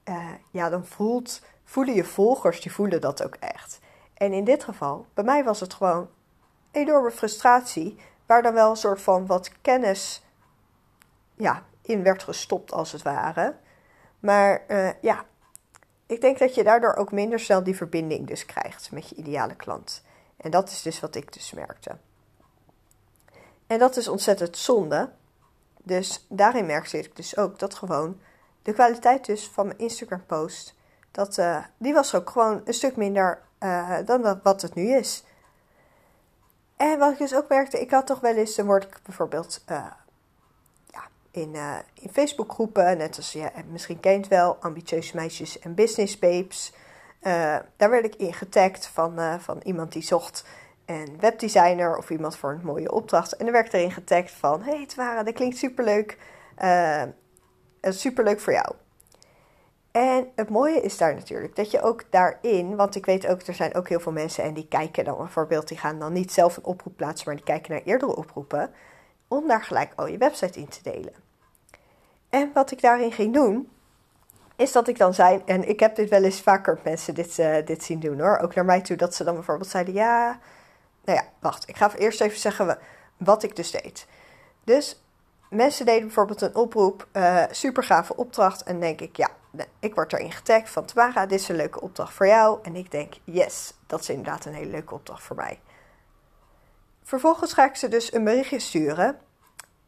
Uh, 0.05 0.29
ja, 0.51 0.69
dan 0.69 0.85
voelt, 0.85 1.41
voelen 1.63 1.95
je 1.95 2.03
volgers, 2.03 2.61
die 2.61 2.71
voelen 2.71 3.01
dat 3.01 3.23
ook 3.23 3.35
echt. 3.35 3.79
En 4.13 4.33
in 4.33 4.43
dit 4.43 4.63
geval, 4.63 5.05
bij 5.13 5.23
mij 5.23 5.43
was 5.43 5.59
het 5.59 5.73
gewoon 5.73 6.09
enorme 6.71 7.11
frustratie, 7.11 7.97
waar 8.25 8.41
dan 8.41 8.53
wel 8.53 8.69
een 8.69 8.75
soort 8.75 9.01
van 9.01 9.25
wat 9.25 9.51
kennis 9.61 10.21
ja, 11.37 11.63
in 11.81 12.03
werd 12.03 12.23
gestopt, 12.23 12.71
als 12.71 12.91
het 12.91 13.01
ware. 13.01 13.55
Maar 14.19 14.63
uh, 14.67 14.89
ja, 15.01 15.25
ik 16.05 16.21
denk 16.21 16.39
dat 16.39 16.55
je 16.55 16.63
daardoor 16.63 16.95
ook 16.95 17.11
minder 17.11 17.39
snel 17.39 17.63
die 17.63 17.75
verbinding 17.75 18.27
dus 18.27 18.45
krijgt 18.45 18.91
met 18.91 19.09
je 19.09 19.15
ideale 19.15 19.55
klant. 19.55 20.03
En 20.37 20.51
dat 20.51 20.69
is 20.69 20.81
dus 20.81 20.99
wat 20.99 21.15
ik 21.15 21.33
dus 21.33 21.51
merkte. 21.51 21.97
En 23.67 23.79
dat 23.79 23.97
is 23.97 24.07
ontzettend 24.07 24.57
zonde. 24.57 25.09
Dus 25.83 26.25
daarin 26.29 26.65
merkte 26.65 26.97
ik 26.97 27.15
dus 27.15 27.37
ook 27.37 27.59
dat 27.59 27.75
gewoon 27.75 28.19
de 28.61 28.73
kwaliteit 28.73 29.25
dus 29.25 29.47
van 29.47 29.65
mijn 29.65 29.79
Instagram 29.79 30.25
post, 30.25 30.75
dat, 31.11 31.37
uh, 31.37 31.63
die 31.77 31.93
was 31.93 32.15
ook 32.15 32.29
gewoon 32.29 32.61
een 32.65 32.73
stuk 32.73 32.95
minder 32.95 33.41
uh, 33.59 33.97
dan 34.05 34.39
wat 34.43 34.61
het 34.61 34.75
nu 34.75 34.95
is. 34.95 35.23
En 36.75 36.99
wat 36.99 37.11
ik 37.11 37.17
dus 37.17 37.35
ook 37.35 37.49
merkte, 37.49 37.81
ik 37.81 37.91
had 37.91 38.07
toch 38.07 38.19
wel 38.19 38.35
eens, 38.35 38.55
dan 38.55 38.65
word 38.65 38.83
ik 38.83 38.99
bijvoorbeeld 39.03 39.63
in, 41.37 41.55
in 41.93 42.09
Facebookgroepen, 42.11 42.97
net 42.97 43.17
als 43.17 43.31
je 43.31 43.49
misschien 43.71 43.99
kent 43.99 44.27
wel, 44.27 44.57
ambitieuze 44.59 45.15
meisjes 45.15 45.59
en 45.59 45.75
business 45.75 46.19
babes. 46.19 46.73
daar 47.77 47.89
werd 47.89 48.05
ik 48.05 48.15
in 48.15 48.33
getagd 48.33 48.87
van, 48.87 49.39
van 49.39 49.59
iemand 49.63 49.91
die 49.91 50.03
zocht 50.03 50.43
een 50.87 51.17
webdesigner 51.19 51.97
of 51.97 52.09
iemand 52.09 52.35
voor 52.35 52.51
een 52.51 52.65
mooie 52.65 52.91
opdracht. 52.91 53.35
En 53.35 53.45
dan 53.45 53.53
werd 53.53 53.73
erin 53.73 53.91
getagd 53.91 54.31
van: 54.31 54.61
Hey, 54.61 54.85
Twara, 54.85 55.23
dat 55.23 55.33
klinkt 55.33 55.57
superleuk. 55.57 56.17
Uh, 56.63 57.03
superleuk 57.81 58.39
voor 58.39 58.53
jou. 58.53 58.75
En 59.91 60.31
het 60.35 60.49
mooie 60.49 60.81
is 60.81 60.97
daar 60.97 61.13
natuurlijk 61.13 61.55
dat 61.55 61.71
je 61.71 61.81
ook 61.81 62.03
daarin, 62.09 62.75
want 62.75 62.95
ik 62.95 63.05
weet 63.05 63.27
ook, 63.27 63.41
er 63.41 63.53
zijn 63.53 63.75
ook 63.75 63.89
heel 63.89 63.99
veel 63.99 64.11
mensen 64.11 64.43
en 64.43 64.53
die 64.53 64.67
kijken 64.67 65.05
dan 65.05 65.17
bijvoorbeeld, 65.17 65.67
die 65.67 65.77
gaan 65.77 65.99
dan 65.99 66.13
niet 66.13 66.31
zelf 66.31 66.57
een 66.57 66.65
oproep 66.65 66.95
plaatsen, 66.95 67.27
maar 67.27 67.35
die 67.35 67.45
kijken 67.45 67.71
naar 67.71 67.81
eerdere 67.83 68.15
oproepen, 68.15 68.71
om 69.27 69.47
daar 69.47 69.63
gelijk 69.63 69.93
al 69.95 70.07
je 70.07 70.17
website 70.17 70.59
in 70.59 70.67
te 70.67 70.79
delen. 70.83 71.26
En 72.37 72.51
wat 72.53 72.71
ik 72.71 72.81
daarin 72.81 73.11
ging 73.11 73.33
doen, 73.33 73.69
is 74.55 74.71
dat 74.71 74.87
ik 74.87 74.97
dan 74.97 75.13
zei, 75.13 75.41
en 75.45 75.69
ik 75.69 75.79
heb 75.79 75.95
dit 75.95 76.09
wel 76.09 76.23
eens 76.23 76.41
vaker 76.41 76.79
mensen 76.83 77.15
dit, 77.15 77.37
uh, 77.37 77.55
dit 77.65 77.83
zien 77.83 77.99
doen 77.99 78.19
hoor, 78.19 78.37
ook 78.37 78.55
naar 78.55 78.65
mij 78.65 78.81
toe, 78.81 78.97
dat 78.97 79.15
ze 79.15 79.23
dan 79.23 79.33
bijvoorbeeld 79.33 79.69
zeiden, 79.69 79.93
ja, 79.93 80.39
nou 81.05 81.17
ja, 81.17 81.25
wacht, 81.39 81.69
ik 81.69 81.77
ga 81.77 81.95
eerst 81.95 82.21
even 82.21 82.39
zeggen 82.39 82.77
wat 83.17 83.43
ik 83.43 83.55
dus 83.55 83.71
deed. 83.71 84.07
Dus 84.63 85.03
mensen 85.49 85.85
deden 85.85 86.05
bijvoorbeeld 86.05 86.41
een 86.41 86.55
oproep, 86.55 87.07
uh, 87.13 87.43
super 87.51 87.83
gave 87.83 88.15
opdracht, 88.15 88.63
en 88.63 88.79
denk 88.79 89.01
ik, 89.01 89.15
ja, 89.15 89.29
ik 89.79 89.95
word 89.95 90.13
erin 90.13 90.31
getagd 90.31 90.69
van 90.69 90.85
Twara, 90.85 91.25
dit 91.25 91.39
is 91.39 91.49
een 91.49 91.55
leuke 91.55 91.81
opdracht 91.81 92.13
voor 92.13 92.27
jou. 92.27 92.59
En 92.63 92.75
ik 92.75 92.91
denk, 92.91 93.13
yes, 93.23 93.73
dat 93.87 93.99
is 93.99 94.09
inderdaad 94.09 94.45
een 94.45 94.53
hele 94.53 94.71
leuke 94.71 94.93
opdracht 94.93 95.23
voor 95.23 95.35
mij. 95.35 95.59
Vervolgens 97.03 97.53
ga 97.53 97.65
ik 97.65 97.75
ze 97.75 97.87
dus 97.87 98.13
een 98.13 98.23
berichtje 98.23 98.59
sturen. 98.59 99.19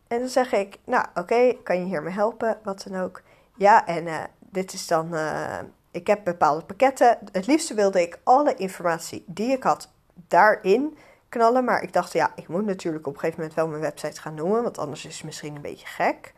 En 0.09 0.19
dan 0.19 0.29
zeg 0.29 0.51
ik, 0.51 0.77
nou 0.83 1.05
oké, 1.13 1.53
kan 1.63 1.79
je 1.79 1.85
hiermee 1.85 2.13
helpen, 2.13 2.59
wat 2.63 2.85
dan 2.87 3.01
ook. 3.01 3.21
Ja, 3.55 3.87
en 3.87 4.05
uh, 4.05 4.23
dit 4.39 4.73
is 4.73 4.87
dan, 4.87 5.13
uh, 5.13 5.59
ik 5.91 6.07
heb 6.07 6.23
bepaalde 6.23 6.65
pakketten. 6.65 7.17
Het 7.31 7.47
liefste 7.47 7.73
wilde 7.73 8.01
ik 8.01 8.19
alle 8.23 8.55
informatie 8.55 9.23
die 9.27 9.51
ik 9.51 9.63
had 9.63 9.91
daarin 10.13 10.97
knallen. 11.29 11.63
Maar 11.63 11.81
ik 11.81 11.93
dacht, 11.93 12.13
ja, 12.13 12.31
ik 12.35 12.47
moet 12.47 12.65
natuurlijk 12.65 13.07
op 13.07 13.13
een 13.13 13.19
gegeven 13.19 13.39
moment 13.39 13.57
wel 13.57 13.67
mijn 13.67 13.81
website 13.81 14.21
gaan 14.21 14.33
noemen, 14.33 14.63
want 14.63 14.77
anders 14.77 15.05
is 15.05 15.15
het 15.15 15.25
misschien 15.25 15.55
een 15.55 15.61
beetje 15.61 15.87
gek. 15.87 16.33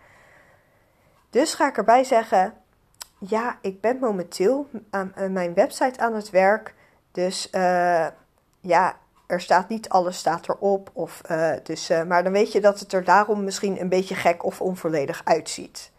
Dus 1.30 1.54
ga 1.54 1.68
ik 1.68 1.78
erbij 1.78 2.04
zeggen, 2.04 2.54
ja, 3.20 3.58
ik 3.62 3.82
ben 3.82 3.98
momenteel 4.00 4.68
aan 4.90 5.14
mijn 5.30 5.54
website 5.54 6.00
aan 6.00 6.16
het 6.16 6.30
werk. 6.30 6.76
Dus 7.12 7.50
ja, 8.60 8.96
er 9.32 9.42
staat 9.42 9.70
niet 9.70 9.90
alles 9.90 10.18
staat 10.18 10.50
erop. 10.50 10.90
Of, 10.94 11.22
uh, 11.32 11.52
dus, 11.64 11.90
uh, 11.90 12.04
maar 12.04 12.24
dan 12.24 12.32
weet 12.32 12.52
je 12.52 12.62
dat 12.62 12.80
het 12.80 12.94
er 12.94 13.04
daarom 13.04 13.44
misschien 13.44 13.82
een 13.82 13.90
beetje 13.90 14.16
gek 14.16 14.44
of 14.44 14.62
onvolledig 14.62 15.22
uitziet. 15.24 15.92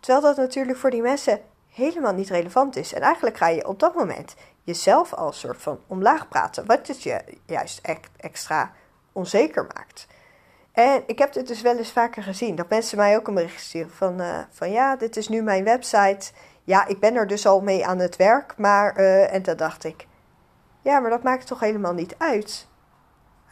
Terwijl 0.00 0.24
dat 0.24 0.36
natuurlijk 0.36 0.78
voor 0.78 0.90
die 0.90 1.02
mensen 1.02 1.40
helemaal 1.68 2.12
niet 2.12 2.28
relevant 2.28 2.76
is. 2.76 2.92
En 2.92 3.02
eigenlijk 3.02 3.36
ga 3.36 3.48
je 3.48 3.68
op 3.68 3.80
dat 3.80 3.94
moment 3.94 4.34
jezelf 4.62 5.14
als 5.14 5.38
soort 5.38 5.62
van 5.62 5.80
omlaag 5.86 6.28
praten, 6.28 6.66
wat 6.66 6.86
het 6.86 7.02
je 7.02 7.20
juist 7.46 7.80
extra 8.16 8.72
onzeker 9.12 9.66
maakt. 9.74 10.06
En 10.72 11.02
ik 11.06 11.18
heb 11.18 11.32
dit 11.32 11.48
dus 11.48 11.62
wel 11.62 11.76
eens 11.76 11.92
vaker 11.92 12.22
gezien, 12.22 12.54
dat 12.54 12.68
mensen 12.68 12.98
mij 12.98 13.16
ook 13.16 13.28
een 13.28 13.34
bericht 13.34 13.60
sturen 13.60 13.90
van, 13.90 14.20
uh, 14.20 14.38
van 14.50 14.70
ja, 14.70 14.96
dit 14.96 15.16
is 15.16 15.28
nu 15.28 15.42
mijn 15.42 15.64
website. 15.64 16.30
Ja, 16.64 16.86
ik 16.86 17.00
ben 17.00 17.14
er 17.14 17.26
dus 17.26 17.46
al 17.46 17.60
mee 17.60 17.86
aan 17.86 17.98
het 17.98 18.16
werk, 18.16 18.54
maar, 18.56 18.96
en 18.96 19.42
dan 19.42 19.56
dacht 19.56 19.84
ik, 19.84 20.07
ja, 20.80 21.00
maar 21.00 21.10
dat 21.10 21.22
maakt 21.22 21.46
toch 21.46 21.60
helemaal 21.60 21.92
niet 21.92 22.14
uit, 22.18 22.68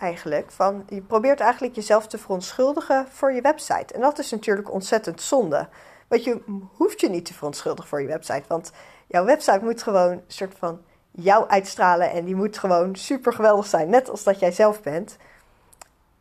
eigenlijk. 0.01 0.51
Van, 0.51 0.85
je 0.89 1.01
probeert 1.01 1.41
eigenlijk 1.41 1.75
jezelf 1.75 2.07
te 2.07 2.19
verontschuldigen 2.19 3.09
voor 3.09 3.33
je 3.33 3.41
website. 3.41 3.95
En 3.95 4.01
dat 4.01 4.19
is 4.19 4.31
natuurlijk 4.31 4.73
ontzettend 4.73 5.21
zonde. 5.21 5.69
Want 6.09 6.25
je 6.25 6.43
hoeft 6.73 7.01
je 7.01 7.09
niet 7.09 7.25
te 7.25 7.35
verontschuldigen 7.35 7.89
voor 7.89 8.01
je 8.01 8.07
website, 8.07 8.45
want 8.49 8.73
jouw 9.07 9.25
website 9.25 9.65
moet 9.65 9.83
gewoon 9.83 10.11
een 10.11 10.23
soort 10.27 10.55
van 10.59 10.81
jou 11.11 11.49
uitstralen 11.49 12.11
en 12.11 12.25
die 12.25 12.35
moet 12.35 12.59
gewoon 12.59 12.97
super 12.97 13.33
geweldig 13.33 13.67
zijn, 13.67 13.91
net 13.91 14.09
als 14.09 14.25
dat 14.25 14.39
jij 14.39 14.53
zelf 14.53 14.83
bent. 14.83 15.17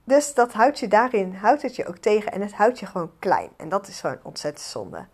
Dus 0.04 0.34
dat 0.34 0.54
houdt 0.54 0.80
je 0.80 0.88
daarin, 0.88 1.34
houdt 1.34 1.62
het 1.62 1.76
je 1.76 1.88
ook 1.88 1.98
tegen 1.98 2.32
en 2.32 2.42
het 2.42 2.54
houdt 2.54 2.80
je 2.80 2.86
gewoon 2.86 3.12
klein. 3.20 3.50
En 3.58 3.70
dat 3.70 3.88
is 3.88 4.00
gewoon 4.00 4.20
ontzettend 4.24 4.68
zonde. 4.68 5.06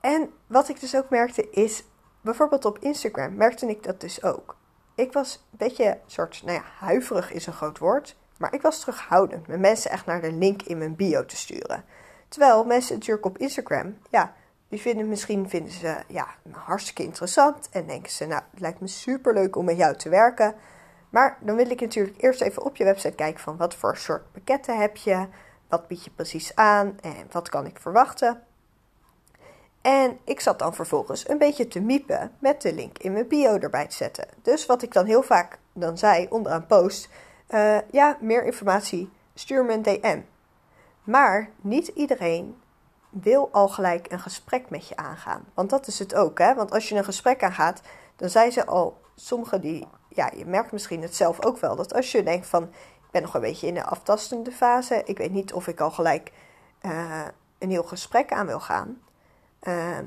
En 0.00 0.30
wat 0.46 0.68
ik 0.68 0.80
dus 0.80 0.96
ook 0.96 1.10
merkte 1.10 1.50
is, 1.50 1.84
bijvoorbeeld 2.28 2.64
op 2.64 2.78
Instagram 2.78 3.34
merkte 3.34 3.66
ik 3.66 3.82
dat 3.82 4.00
dus 4.00 4.22
ook. 4.22 4.56
Ik 4.94 5.12
was 5.12 5.34
een 5.34 5.58
beetje 5.58 5.98
soort, 6.06 6.42
nou 6.44 6.58
ja, 6.58 6.64
huiverig 6.78 7.32
is 7.32 7.46
een 7.46 7.52
groot 7.52 7.78
woord, 7.78 8.16
maar 8.38 8.54
ik 8.54 8.62
was 8.62 8.80
terughoudend 8.80 9.46
met 9.46 9.60
mensen 9.60 9.90
echt 9.90 10.06
naar 10.06 10.20
de 10.20 10.32
link 10.32 10.62
in 10.62 10.78
mijn 10.78 10.96
bio 10.96 11.24
te 11.24 11.36
sturen. 11.36 11.84
Terwijl 12.28 12.64
mensen 12.64 12.94
natuurlijk 12.94 13.26
op 13.26 13.38
Instagram, 13.38 13.98
ja, 14.10 14.34
die 14.68 14.80
vinden 14.80 15.08
misschien 15.08 15.48
vinden 15.48 15.72
ze 15.72 15.96
ja, 16.08 16.26
hartstikke 16.50 17.02
interessant 17.02 17.68
en 17.68 17.86
denken 17.86 18.12
ze, 18.12 18.26
nou, 18.26 18.42
het 18.50 18.60
lijkt 18.60 18.80
me 18.80 18.86
super 18.86 19.34
leuk 19.34 19.56
om 19.56 19.64
met 19.64 19.76
jou 19.76 19.96
te 19.96 20.08
werken. 20.08 20.54
Maar 21.10 21.38
dan 21.40 21.56
wil 21.56 21.70
ik 21.70 21.80
natuurlijk 21.80 22.22
eerst 22.22 22.40
even 22.40 22.64
op 22.64 22.76
je 22.76 22.84
website 22.84 23.14
kijken 23.14 23.40
van 23.40 23.56
wat 23.56 23.74
voor 23.74 23.96
soort 23.96 24.32
pakketten 24.32 24.78
heb 24.78 24.96
je, 24.96 25.26
wat 25.68 25.88
bied 25.88 26.04
je 26.04 26.10
precies 26.10 26.54
aan 26.54 26.98
en 27.00 27.26
wat 27.30 27.48
kan 27.48 27.66
ik 27.66 27.78
verwachten. 27.78 28.42
En 29.82 30.18
ik 30.24 30.40
zat 30.40 30.58
dan 30.58 30.74
vervolgens 30.74 31.28
een 31.28 31.38
beetje 31.38 31.68
te 31.68 31.80
miepen 31.80 32.32
met 32.38 32.62
de 32.62 32.74
link 32.74 32.98
in 32.98 33.12
mijn 33.12 33.28
bio 33.28 33.58
erbij 33.58 33.86
te 33.86 33.96
zetten. 33.96 34.28
Dus 34.42 34.66
wat 34.66 34.82
ik 34.82 34.92
dan 34.92 35.06
heel 35.06 35.22
vaak 35.22 35.58
dan 35.72 35.98
zei 35.98 36.26
onderaan 36.30 36.66
post, 36.66 37.08
uh, 37.50 37.78
ja, 37.90 38.16
meer 38.20 38.44
informatie, 38.44 39.10
stuur 39.34 39.64
me 39.64 39.72
een 39.72 39.82
DM. 39.82 40.20
Maar 41.04 41.50
niet 41.60 41.86
iedereen 41.86 42.56
wil 43.10 43.48
al 43.52 43.68
gelijk 43.68 44.12
een 44.12 44.20
gesprek 44.20 44.70
met 44.70 44.88
je 44.88 44.96
aangaan. 44.96 45.44
Want 45.54 45.70
dat 45.70 45.86
is 45.86 45.98
het 45.98 46.14
ook, 46.14 46.38
hè? 46.38 46.54
Want 46.54 46.72
als 46.72 46.88
je 46.88 46.94
een 46.94 47.04
gesprek 47.04 47.42
aangaat, 47.42 47.80
dan 48.16 48.28
zijn 48.28 48.52
ze 48.52 48.66
al, 48.66 49.00
sommigen 49.14 49.60
die, 49.60 49.86
ja, 50.08 50.30
je 50.36 50.46
merkt 50.46 50.72
misschien 50.72 51.02
het 51.02 51.14
zelf 51.14 51.44
ook 51.44 51.58
wel, 51.58 51.76
dat 51.76 51.94
als 51.94 52.12
je 52.12 52.22
denkt 52.22 52.46
van, 52.46 52.62
ik 52.62 53.10
ben 53.10 53.22
nog 53.22 53.34
een 53.34 53.40
beetje 53.40 53.66
in 53.66 53.74
de 53.74 53.84
aftastende 53.84 54.52
fase, 54.52 55.02
ik 55.04 55.18
weet 55.18 55.32
niet 55.32 55.52
of 55.52 55.66
ik 55.66 55.80
al 55.80 55.90
gelijk 55.90 56.32
uh, 56.82 57.24
een 57.58 57.70
heel 57.70 57.82
gesprek 57.82 58.32
aan 58.32 58.46
wil 58.46 58.60
gaan. 58.60 59.02
Uh, 59.62 59.98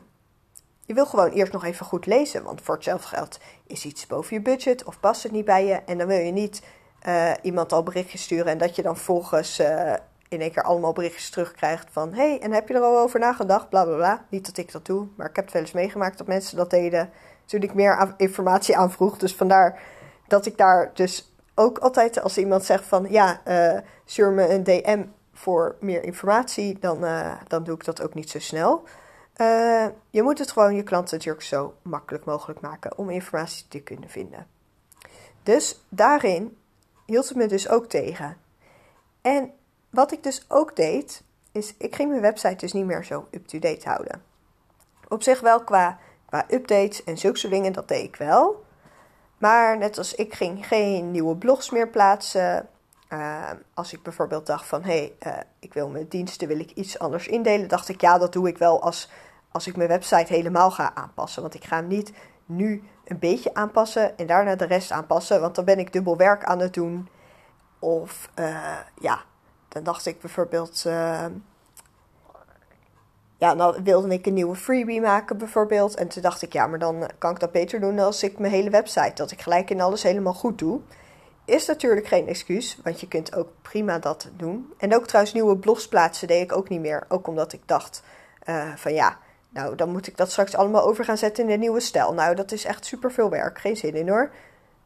je 0.81 0.93
wil 0.93 1.05
gewoon 1.05 1.29
eerst 1.29 1.53
nog 1.53 1.63
even 1.63 1.85
goed 1.85 2.05
lezen, 2.05 2.43
want 2.43 2.61
voor 2.61 2.75
hetzelfde 2.75 3.07
geld 3.07 3.39
is 3.67 3.85
iets 3.85 4.07
boven 4.07 4.35
je 4.35 4.41
budget 4.41 4.83
of 4.83 4.99
past 4.99 5.23
het 5.23 5.31
niet 5.31 5.45
bij 5.45 5.65
je. 5.65 5.73
En 5.73 5.97
dan 5.97 6.07
wil 6.07 6.17
je 6.17 6.31
niet 6.31 6.61
uh, 7.07 7.31
iemand 7.41 7.73
al 7.73 7.83
berichtjes 7.83 8.21
sturen 8.21 8.45
en 8.45 8.57
dat 8.57 8.75
je 8.75 8.81
dan 8.81 8.97
volgens 8.97 9.59
in 10.31 10.41
één 10.41 10.51
keer 10.51 10.63
allemaal 10.63 10.93
berichtjes 10.93 11.29
terugkrijgt 11.29 11.87
van... 11.91 12.13
hey, 12.13 12.39
en 12.39 12.51
heb 12.51 12.67
je 12.67 12.73
er 12.73 12.81
al 12.81 12.99
over 12.99 13.19
nagedacht? 13.19 13.69
Bla, 13.69 13.83
bla, 13.85 13.95
bla. 13.95 14.25
Niet 14.29 14.45
dat 14.45 14.57
ik 14.57 14.71
dat 14.71 14.85
doe, 14.85 15.07
maar 15.15 15.29
ik 15.29 15.35
heb 15.35 15.45
het 15.45 15.53
wel 15.53 15.61
eens 15.61 15.71
meegemaakt 15.71 16.17
dat 16.17 16.27
mensen 16.27 16.57
dat 16.57 16.69
deden... 16.69 17.09
toen 17.45 17.61
ik 17.61 17.73
meer 17.73 18.13
informatie 18.17 18.77
aanvroeg. 18.77 19.17
Dus 19.17 19.35
vandaar 19.35 19.79
dat 20.27 20.45
ik 20.45 20.57
daar 20.57 20.91
dus 20.93 21.33
ook 21.55 21.77
altijd 21.77 22.21
als 22.21 22.37
iemand 22.37 22.65
zegt 22.65 22.85
van... 22.85 23.07
ja, 23.09 23.41
uh, 23.47 23.79
stuur 24.05 24.31
me 24.31 24.49
een 24.49 24.63
DM 24.63 25.03
voor 25.33 25.75
meer 25.79 26.03
informatie, 26.03 26.79
dan, 26.79 27.05
dan 27.47 27.63
doe 27.63 27.75
ik 27.75 27.85
dat 27.85 28.01
ook 28.01 28.13
niet 28.13 28.29
zo 28.29 28.39
snel. 28.39 28.83
Uh, 29.41 29.85
je 30.09 30.21
moet 30.21 30.39
het 30.39 30.51
gewoon 30.51 30.75
je 30.75 30.83
klanten 30.83 31.17
natuurlijk 31.17 31.45
zo 31.45 31.73
makkelijk 31.81 32.25
mogelijk 32.25 32.61
maken 32.61 32.97
om 32.97 33.09
informatie 33.09 33.65
te 33.67 33.79
kunnen 33.79 34.09
vinden. 34.09 34.47
Dus 35.43 35.81
daarin 35.89 36.57
hield 37.05 37.27
het 37.27 37.37
me 37.37 37.45
dus 37.45 37.69
ook 37.69 37.85
tegen. 37.85 38.37
En 39.21 39.51
wat 39.89 40.11
ik 40.11 40.23
dus 40.23 40.45
ook 40.47 40.75
deed, 40.75 41.23
is 41.51 41.73
ik 41.77 41.95
ging 41.95 42.09
mijn 42.09 42.21
website 42.21 42.55
dus 42.55 42.73
niet 42.73 42.85
meer 42.85 43.03
zo 43.03 43.27
up-to-date 43.31 43.89
houden. 43.89 44.23
Op 45.07 45.23
zich 45.23 45.39
wel 45.39 45.63
qua, 45.63 45.99
qua 46.25 46.45
updates 46.49 47.03
en 47.03 47.17
zulke 47.17 47.49
dingen, 47.49 47.73
dat 47.73 47.87
deed 47.87 48.03
ik 48.03 48.15
wel. 48.15 48.65
Maar 49.37 49.77
net 49.77 49.97
als 49.97 50.15
ik 50.15 50.33
ging 50.33 50.67
geen 50.67 51.11
nieuwe 51.11 51.35
blogs 51.35 51.69
meer 51.69 51.89
plaatsen. 51.89 52.67
Uh, 53.09 53.49
als 53.73 53.93
ik 53.93 54.03
bijvoorbeeld 54.03 54.45
dacht 54.45 54.65
van, 54.65 54.83
hé, 54.83 55.13
hey, 55.19 55.33
uh, 55.33 55.39
ik 55.59 55.73
wil 55.73 55.89
mijn 55.89 56.07
diensten, 56.07 56.47
wil 56.47 56.59
ik 56.59 56.71
iets 56.71 56.99
anders 56.99 57.27
indelen. 57.27 57.67
Dacht 57.67 57.89
ik, 57.89 58.01
ja, 58.01 58.17
dat 58.17 58.33
doe 58.33 58.47
ik 58.47 58.57
wel 58.57 58.81
als, 58.81 59.09
als 59.51 59.67
ik 59.67 59.75
mijn 59.75 59.89
website 59.89 60.33
helemaal 60.33 60.71
ga 60.71 60.95
aanpassen. 60.95 61.41
Want 61.41 61.53
ik 61.53 61.63
ga 61.63 61.75
hem 61.75 61.87
niet 61.87 62.11
nu 62.45 62.83
een 63.05 63.19
beetje 63.19 63.53
aanpassen 63.53 64.17
en 64.17 64.27
daarna 64.27 64.55
de 64.55 64.65
rest 64.65 64.91
aanpassen. 64.91 65.41
Want 65.41 65.55
dan 65.55 65.65
ben 65.65 65.79
ik 65.79 65.93
dubbel 65.93 66.17
werk 66.17 66.43
aan 66.43 66.59
het 66.59 66.73
doen. 66.73 67.09
Of 67.79 68.29
uh, 68.39 68.77
ja, 68.99 69.21
dan 69.67 69.83
dacht 69.83 70.05
ik 70.05 70.21
bijvoorbeeld. 70.21 70.83
Uh, 70.87 71.25
ja, 73.37 73.55
dan 73.55 73.83
wilde 73.83 74.07
ik 74.07 74.25
een 74.25 74.33
nieuwe 74.33 74.55
freebie 74.55 75.01
maken 75.01 75.37
bijvoorbeeld. 75.37 75.95
En 75.95 76.07
toen 76.07 76.21
dacht 76.21 76.41
ik, 76.41 76.53
ja, 76.53 76.67
maar 76.67 76.79
dan 76.79 77.09
kan 77.17 77.31
ik 77.31 77.39
dat 77.39 77.51
beter 77.51 77.79
doen 77.79 77.99
als 77.99 78.23
ik 78.23 78.39
mijn 78.39 78.53
hele 78.53 78.69
website, 78.69 79.13
dat 79.15 79.31
ik 79.31 79.41
gelijk 79.41 79.69
in 79.69 79.81
alles 79.81 80.03
helemaal 80.03 80.33
goed 80.33 80.59
doe. 80.59 80.79
Is 81.45 81.65
natuurlijk 81.65 82.07
geen 82.07 82.27
excuus, 82.27 82.79
want 82.83 82.99
je 82.99 83.07
kunt 83.07 83.35
ook 83.35 83.49
prima 83.61 83.99
dat 83.99 84.29
doen. 84.35 84.73
En 84.77 84.95
ook 84.95 85.07
trouwens 85.07 85.33
nieuwe 85.33 85.57
blogs 85.57 85.87
plaatsen 85.87 86.27
deed 86.27 86.41
ik 86.41 86.55
ook 86.55 86.69
niet 86.69 86.79
meer. 86.79 87.05
Ook 87.07 87.27
omdat 87.27 87.53
ik 87.53 87.61
dacht 87.65 88.03
uh, 88.45 88.75
van 88.75 88.93
ja, 88.93 89.17
nou 89.53 89.75
dan 89.75 89.89
moet 89.89 90.07
ik 90.07 90.17
dat 90.17 90.31
straks 90.31 90.55
allemaal 90.55 90.83
over 90.83 91.05
gaan 91.05 91.17
zetten 91.17 91.43
in 91.43 91.49
een 91.49 91.59
nieuwe 91.59 91.79
stijl. 91.79 92.13
Nou, 92.13 92.35
dat 92.35 92.51
is 92.51 92.65
echt 92.65 92.85
super 92.85 93.11
veel 93.11 93.29
werk. 93.29 93.59
Geen 93.59 93.77
zin 93.77 93.95
in 93.95 94.09
hoor 94.09 94.31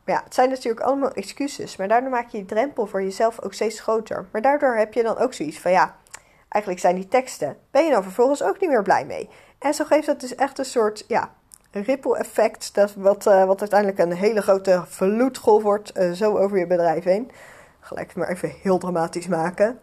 ja, 0.05 0.21
het 0.23 0.33
zijn 0.33 0.49
natuurlijk 0.49 0.85
allemaal 0.85 1.11
excuses, 1.11 1.75
maar 1.75 1.87
daardoor 1.87 2.09
maak 2.09 2.29
je 2.29 2.37
die 2.37 2.45
drempel 2.45 2.85
voor 2.85 3.03
jezelf 3.03 3.41
ook 3.41 3.53
steeds 3.53 3.79
groter. 3.79 4.25
Maar 4.31 4.41
daardoor 4.41 4.75
heb 4.75 4.93
je 4.93 5.03
dan 5.03 5.17
ook 5.17 5.33
zoiets 5.33 5.59
van 5.59 5.71
ja, 5.71 5.95
eigenlijk 6.49 6.83
zijn 6.83 6.95
die 6.95 7.07
teksten, 7.07 7.57
ben 7.71 7.85
je 7.85 7.91
dan 7.91 8.03
vervolgens 8.03 8.43
ook 8.43 8.59
niet 8.59 8.69
meer 8.69 8.83
blij 8.83 9.05
mee. 9.05 9.29
En 9.59 9.73
zo 9.73 9.85
geeft 9.85 10.05
dat 10.05 10.19
dus 10.19 10.35
echt 10.35 10.59
een 10.59 10.65
soort 10.65 11.05
ja, 11.07 11.33
ripple 11.71 12.17
effect, 12.17 12.73
dat 12.73 12.93
wat, 12.93 13.25
uh, 13.25 13.45
wat 13.45 13.59
uiteindelijk 13.59 13.99
een 13.99 14.11
hele 14.11 14.41
grote 14.41 14.83
vloedgolf 14.87 15.63
wordt, 15.63 15.97
uh, 15.97 16.11
zo 16.11 16.37
over 16.37 16.57
je 16.57 16.67
bedrijf 16.67 17.03
heen. 17.03 17.31
Gelijk 17.79 18.15
maar 18.15 18.29
even 18.29 18.53
heel 18.61 18.77
dramatisch 18.77 19.27
maken. 19.27 19.79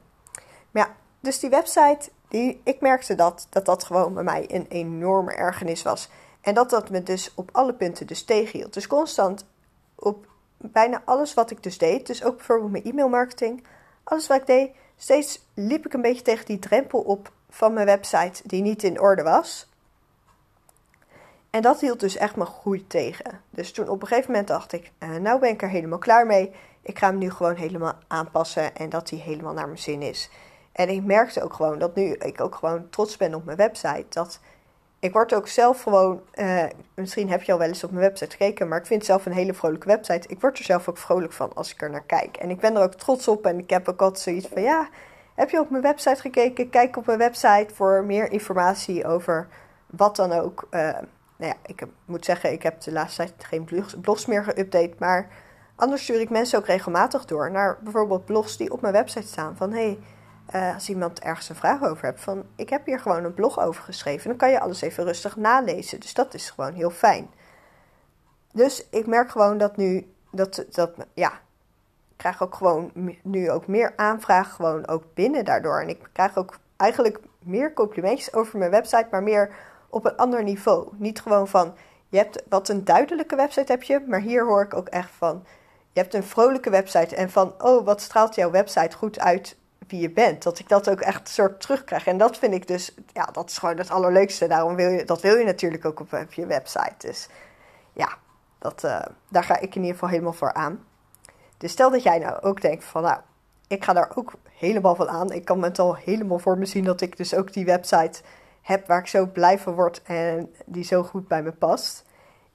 Maar 0.70 0.86
ja, 0.86 0.94
dus 1.20 1.38
die 1.38 1.50
website, 1.50 2.10
die, 2.32 2.60
ik 2.64 2.80
merkte 2.80 3.14
dat, 3.14 3.46
dat 3.50 3.64
dat 3.64 3.84
gewoon 3.84 4.14
bij 4.14 4.22
mij 4.22 4.44
een 4.48 4.66
enorme 4.68 5.32
ergernis 5.32 5.82
was. 5.82 6.08
En 6.40 6.54
dat 6.54 6.70
dat 6.70 6.90
me 6.90 7.02
dus 7.02 7.32
op 7.34 7.48
alle 7.52 7.74
punten 7.74 8.06
dus 8.06 8.24
tegenhield. 8.24 8.74
Dus 8.74 8.86
constant 8.86 9.46
op 9.94 10.26
bijna 10.56 11.02
alles 11.04 11.34
wat 11.34 11.50
ik 11.50 11.62
dus 11.62 11.78
deed. 11.78 12.06
Dus 12.06 12.24
ook 12.24 12.36
bijvoorbeeld 12.36 12.70
mijn 12.70 12.84
e-mailmarketing. 12.84 13.64
Alles 14.04 14.26
wat 14.26 14.40
ik 14.40 14.46
deed, 14.46 14.70
steeds 14.96 15.46
liep 15.54 15.86
ik 15.86 15.92
een 15.92 16.02
beetje 16.02 16.22
tegen 16.22 16.46
die 16.46 16.58
drempel 16.58 17.00
op 17.00 17.32
van 17.50 17.72
mijn 17.72 17.86
website 17.86 18.42
die 18.48 18.62
niet 18.62 18.82
in 18.82 19.00
orde 19.00 19.22
was. 19.22 19.68
En 21.50 21.62
dat 21.62 21.80
hield 21.80 22.00
dus 22.00 22.16
echt 22.16 22.36
mijn 22.36 22.48
groei 22.48 22.86
tegen. 22.86 23.40
Dus 23.50 23.72
toen 23.72 23.88
op 23.88 24.02
een 24.02 24.08
gegeven 24.08 24.30
moment 24.30 24.48
dacht 24.48 24.72
ik, 24.72 24.92
uh, 24.98 25.16
nou 25.16 25.40
ben 25.40 25.50
ik 25.50 25.62
er 25.62 25.68
helemaal 25.68 25.98
klaar 25.98 26.26
mee. 26.26 26.52
Ik 26.82 26.98
ga 26.98 27.06
hem 27.06 27.18
nu 27.18 27.30
gewoon 27.30 27.54
helemaal 27.54 27.94
aanpassen 28.06 28.76
en 28.76 28.88
dat 28.88 29.10
hij 29.10 29.18
helemaal 29.18 29.52
naar 29.52 29.66
mijn 29.66 29.78
zin 29.78 30.02
is. 30.02 30.30
En 30.72 30.88
ik 30.88 31.04
merkte 31.04 31.42
ook 31.42 31.52
gewoon 31.52 31.78
dat 31.78 31.94
nu 31.94 32.12
ik 32.12 32.40
ook 32.40 32.54
gewoon 32.54 32.88
trots 32.90 33.16
ben 33.16 33.34
op 33.34 33.44
mijn 33.44 33.56
website. 33.56 34.06
Dat 34.08 34.40
ik 34.98 35.12
word 35.12 35.34
ook 35.34 35.48
zelf 35.48 35.82
gewoon, 35.82 36.20
uh, 36.34 36.64
misschien 36.94 37.30
heb 37.30 37.42
je 37.42 37.52
al 37.52 37.58
wel 37.58 37.68
eens 37.68 37.84
op 37.84 37.90
mijn 37.90 38.02
website 38.02 38.30
gekeken, 38.30 38.68
maar 38.68 38.78
ik 38.78 38.86
vind 38.86 39.04
zelf 39.04 39.26
een 39.26 39.32
hele 39.32 39.54
vrolijke 39.54 39.86
website. 39.86 40.28
Ik 40.28 40.40
word 40.40 40.58
er 40.58 40.64
zelf 40.64 40.88
ook 40.88 40.98
vrolijk 40.98 41.32
van 41.32 41.54
als 41.54 41.72
ik 41.72 41.82
er 41.82 41.90
naar 41.90 42.04
kijk. 42.04 42.36
En 42.36 42.50
ik 42.50 42.60
ben 42.60 42.76
er 42.76 42.82
ook 42.82 42.94
trots 42.94 43.28
op 43.28 43.46
en 43.46 43.58
ik 43.58 43.70
heb 43.70 43.88
ook 43.88 44.02
altijd 44.02 44.22
zoiets 44.22 44.46
van, 44.46 44.62
ja, 44.62 44.88
heb 45.34 45.50
je 45.50 45.60
op 45.60 45.70
mijn 45.70 45.82
website 45.82 46.20
gekeken? 46.20 46.70
Kijk 46.70 46.96
op 46.96 47.06
mijn 47.06 47.18
website 47.18 47.74
voor 47.74 48.04
meer 48.04 48.32
informatie 48.32 49.06
over 49.06 49.48
wat 49.86 50.16
dan 50.16 50.32
ook. 50.32 50.66
Uh, 50.70 50.80
nou 51.36 51.52
ja, 51.52 51.54
ik 51.66 51.82
moet 52.04 52.24
zeggen, 52.24 52.52
ik 52.52 52.62
heb 52.62 52.80
de 52.80 52.92
laatste 52.92 53.24
tijd 53.24 53.44
geen 53.44 53.68
blogs 54.00 54.26
meer 54.26 54.44
geüpdate, 54.44 54.98
maar 54.98 55.28
anders 55.76 56.02
stuur 56.02 56.20
ik 56.20 56.30
mensen 56.30 56.58
ook 56.58 56.66
regelmatig 56.66 57.24
door 57.24 57.50
naar 57.50 57.78
bijvoorbeeld 57.80 58.24
blogs 58.24 58.56
die 58.56 58.72
op 58.72 58.80
mijn 58.80 58.92
website 58.92 59.26
staan 59.26 59.56
van, 59.56 59.72
hey, 59.72 59.98
uh, 60.54 60.74
als 60.74 60.88
iemand 60.88 61.20
ergens 61.20 61.48
een 61.48 61.54
vraag 61.54 61.82
over 61.82 62.04
hebt, 62.04 62.20
van 62.20 62.44
ik 62.56 62.68
heb 62.68 62.86
hier 62.86 63.00
gewoon 63.00 63.24
een 63.24 63.34
blog 63.34 63.60
over 63.60 63.82
geschreven. 63.82 64.28
Dan 64.28 64.38
kan 64.38 64.50
je 64.50 64.60
alles 64.60 64.80
even 64.80 65.04
rustig 65.04 65.36
nalezen. 65.36 66.00
Dus 66.00 66.14
dat 66.14 66.34
is 66.34 66.50
gewoon 66.50 66.72
heel 66.72 66.90
fijn. 66.90 67.30
dus 68.52 68.86
ik 68.90 69.06
merk 69.06 69.30
gewoon 69.30 69.58
dat 69.58 69.76
nu, 69.76 70.12
dat, 70.30 70.64
dat 70.70 70.90
ja, 71.14 71.32
ik 72.08 72.16
krijg 72.16 72.42
ook 72.42 72.54
gewoon 72.54 72.90
nu 73.22 73.50
ook 73.50 73.66
meer 73.66 73.92
aanvragen, 73.96 74.52
gewoon 74.52 74.86
ook 74.88 75.04
binnen 75.14 75.44
daardoor. 75.44 75.80
En 75.80 75.88
ik 75.88 76.08
krijg 76.12 76.36
ook 76.36 76.58
eigenlijk 76.76 77.20
meer 77.38 77.72
complimentjes 77.72 78.34
over 78.34 78.58
mijn 78.58 78.70
website, 78.70 79.06
maar 79.10 79.22
meer 79.22 79.54
op 79.88 80.04
een 80.04 80.16
ander 80.16 80.42
niveau. 80.42 80.88
Niet 80.96 81.20
gewoon 81.20 81.48
van, 81.48 81.74
je 82.08 82.16
hebt 82.16 82.42
wat 82.48 82.68
een 82.68 82.84
duidelijke 82.84 83.36
website 83.36 83.72
heb 83.72 83.82
je, 83.82 84.04
maar 84.06 84.20
hier 84.20 84.44
hoor 84.44 84.62
ik 84.62 84.74
ook 84.74 84.88
echt 84.88 85.10
van, 85.10 85.44
je 85.92 86.00
hebt 86.00 86.14
een 86.14 86.22
vrolijke 86.22 86.70
website 86.70 87.16
en 87.16 87.30
van, 87.30 87.54
oh, 87.62 87.84
wat 87.84 88.00
straalt 88.00 88.34
jouw 88.34 88.50
website 88.50 88.96
goed 88.96 89.20
uit 89.20 89.56
je 90.00 90.10
bent. 90.10 90.42
Dat 90.42 90.58
ik 90.58 90.68
dat 90.68 90.90
ook 90.90 91.00
echt 91.00 91.28
soort 91.28 91.60
terugkrijg. 91.60 92.06
En 92.06 92.18
dat 92.18 92.38
vind 92.38 92.54
ik 92.54 92.66
dus, 92.66 92.94
ja, 93.12 93.24
dat 93.24 93.50
is 93.50 93.58
gewoon 93.58 93.76
het 93.76 93.90
allerleukste. 93.90 94.46
Daarom 94.46 94.74
wil 94.74 94.90
je, 94.90 95.04
dat 95.04 95.20
wil 95.20 95.36
je 95.36 95.44
natuurlijk 95.44 95.84
ook 95.84 96.00
op, 96.00 96.12
op 96.12 96.32
je 96.32 96.46
website. 96.46 96.94
Dus 96.98 97.28
ja, 97.92 98.08
dat, 98.58 98.84
uh, 98.84 99.00
daar 99.28 99.44
ga 99.44 99.54
ik 99.54 99.74
in 99.74 99.80
ieder 99.80 99.92
geval 99.92 100.08
helemaal 100.08 100.32
voor 100.32 100.52
aan. 100.52 100.84
Dus 101.58 101.72
stel 101.72 101.90
dat 101.90 102.02
jij 102.02 102.18
nou 102.18 102.42
ook 102.42 102.60
denkt 102.60 102.84
van, 102.84 103.02
nou, 103.02 103.20
ik 103.68 103.84
ga 103.84 103.92
daar 103.92 104.12
ook 104.14 104.32
helemaal 104.50 104.94
van 104.94 105.08
aan. 105.08 105.32
Ik 105.32 105.44
kan 105.44 105.62
het 105.62 105.78
al 105.78 105.96
helemaal 105.96 106.38
voor 106.38 106.58
me 106.58 106.66
zien 106.66 106.84
dat 106.84 107.00
ik 107.00 107.16
dus 107.16 107.34
ook 107.34 107.52
die 107.52 107.64
website 107.64 108.22
heb 108.62 108.86
waar 108.86 108.98
ik 108.98 109.06
zo 109.06 109.26
blij 109.26 109.58
van 109.58 109.74
word 109.74 110.02
en 110.02 110.54
die 110.66 110.84
zo 110.84 111.02
goed 111.02 111.28
bij 111.28 111.42
me 111.42 111.52
past. 111.52 112.04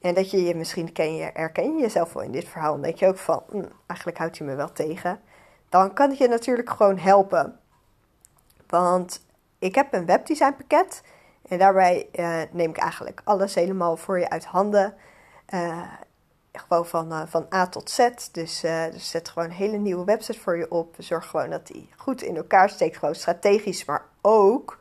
En 0.02 0.14
dat 0.14 0.32
je 0.32 0.44
je 0.44 0.56
misschien 0.56 0.92
ken 0.92 1.16
je, 1.16 1.30
herken 1.34 1.76
je 1.76 1.82
jezelf 1.82 2.14
wel 2.14 2.24
in 2.24 2.32
dit 2.32 2.48
verhaal. 2.48 2.72
Dan 2.72 2.82
denk 2.82 2.98
je 2.98 3.08
ook 3.08 3.18
van, 3.18 3.44
hm, 3.50 3.64
eigenlijk 3.88 4.18
houdt 4.18 4.38
hij 4.38 4.48
me 4.48 4.56
wel 4.56 4.72
tegen. 4.72 5.20
Dan 5.70 5.94
kan 5.94 6.12
ik 6.12 6.18
je 6.18 6.28
natuurlijk 6.28 6.70
gewoon 6.70 6.98
helpen. 6.98 7.60
Want 8.68 9.26
ik 9.60 9.76
heb 9.76 9.94
een 9.94 10.06
webdesign 10.06 10.56
pakket. 10.58 11.04
En 11.48 11.58
daarbij 11.58 12.10
uh, 12.14 12.42
neem 12.52 12.70
ik 12.70 12.78
eigenlijk 12.78 13.22
alles 13.24 13.56
helemaal 13.56 13.98
voor 13.98 14.20
je 14.20 14.30
uit 14.30 14.46
handen. 14.46 14.96
Uh, 15.54 15.84
gewoon 16.52 16.86
van, 16.86 17.12
uh, 17.12 17.22
van 17.26 17.48
A 17.54 17.68
tot 17.68 17.90
Z. 17.90 18.10
Dus, 18.32 18.60
dus 18.92 19.10
zet 19.10 19.30
gewoon 19.30 19.48
een 19.48 19.56
hele 19.56 19.78
nieuwe 19.78 20.06
website 20.06 20.40
voor 20.40 20.58
je 20.58 20.72
op. 20.72 20.96
Zorg 20.98 21.28
gewoon 21.28 21.50
dat 21.50 21.68
die 21.68 21.90
goed 21.98 22.22
in 22.22 22.38
elkaar 22.38 22.70
steekt. 22.70 22.98
Gewoon 22.98 23.16
strategisch, 23.16 23.86
maar 23.86 24.06
ook 24.22 24.80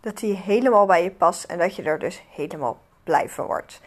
dat 0.00 0.18
die 0.18 0.36
helemaal 0.36 0.86
bij 0.86 1.02
je 1.02 1.10
past. 1.10 1.44
En 1.44 1.58
dat 1.58 1.76
je 1.76 1.82
er 1.82 1.98
dus 1.98 2.24
helemaal 2.30 2.80
blij 3.04 3.28
van 3.28 3.46
wordt. 3.46 3.80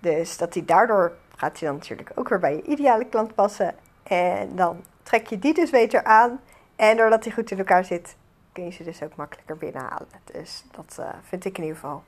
Dus 0.00 0.36
dat 0.36 0.52
die 0.52 0.64
daardoor 0.64 1.12
gaat 1.36 1.58
hij 1.58 1.68
dan 1.68 1.78
natuurlijk 1.78 2.10
ook 2.14 2.28
weer 2.28 2.38
bij 2.38 2.56
je 2.56 2.62
ideale 2.62 3.06
klant 3.06 3.34
passen. 3.34 3.74
En 4.04 4.56
dan 4.56 4.84
trek 5.02 5.26
je 5.26 5.38
die 5.38 5.54
dus 5.54 5.70
beter 5.70 6.04
aan. 6.04 6.40
En 6.76 6.96
doordat 6.96 7.24
hij 7.24 7.32
goed 7.32 7.50
in 7.50 7.58
elkaar 7.58 7.84
zit, 7.84 8.16
kun 8.52 8.64
je 8.64 8.70
ze 8.70 8.84
dus 8.84 9.02
ook 9.02 9.16
makkelijker 9.16 9.56
binnenhalen. 9.56 10.08
Dus 10.24 10.64
dat 10.70 10.96
uh, 11.00 11.08
vind 11.22 11.44
ik 11.44 11.58
in 11.58 11.62
ieder 11.62 11.78
geval 11.78 12.02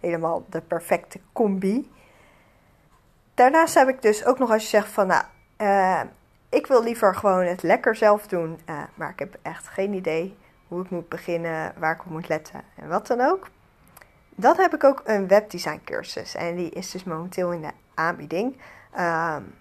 helemaal 0.00 0.44
de 0.48 0.60
perfecte 0.60 1.20
combi. 1.32 1.90
Daarnaast 3.34 3.74
heb 3.74 3.88
ik 3.88 4.02
dus 4.02 4.24
ook 4.24 4.38
nog 4.38 4.50
als 4.50 4.62
je 4.62 4.68
zegt 4.68 4.88
van 4.88 5.06
nou, 5.06 5.24
uh, 5.58 6.00
ik 6.48 6.66
wil 6.66 6.82
liever 6.82 7.14
gewoon 7.14 7.44
het 7.44 7.62
lekker 7.62 7.96
zelf 7.96 8.26
doen. 8.26 8.60
Uh, 8.68 8.82
maar 8.94 9.10
ik 9.10 9.18
heb 9.18 9.38
echt 9.42 9.68
geen 9.68 9.92
idee 9.92 10.36
hoe 10.68 10.82
ik 10.84 10.90
moet 10.90 11.08
beginnen, 11.08 11.72
waar 11.78 11.94
ik 11.94 12.04
op 12.04 12.10
moet 12.10 12.28
letten 12.28 12.62
en 12.76 12.88
wat 12.88 13.06
dan 13.06 13.20
ook. 13.20 13.48
Dan 14.34 14.56
heb 14.56 14.74
ik 14.74 14.84
ook 14.84 15.02
een 15.04 15.28
webdesign 15.28 15.80
cursus. 15.84 16.34
En 16.34 16.56
die 16.56 16.70
is 16.70 16.90
dus 16.90 17.04
momenteel 17.04 17.52
in 17.52 17.60
de 17.60 17.70
aanbieding. 17.94 18.56
Um, 18.98 19.54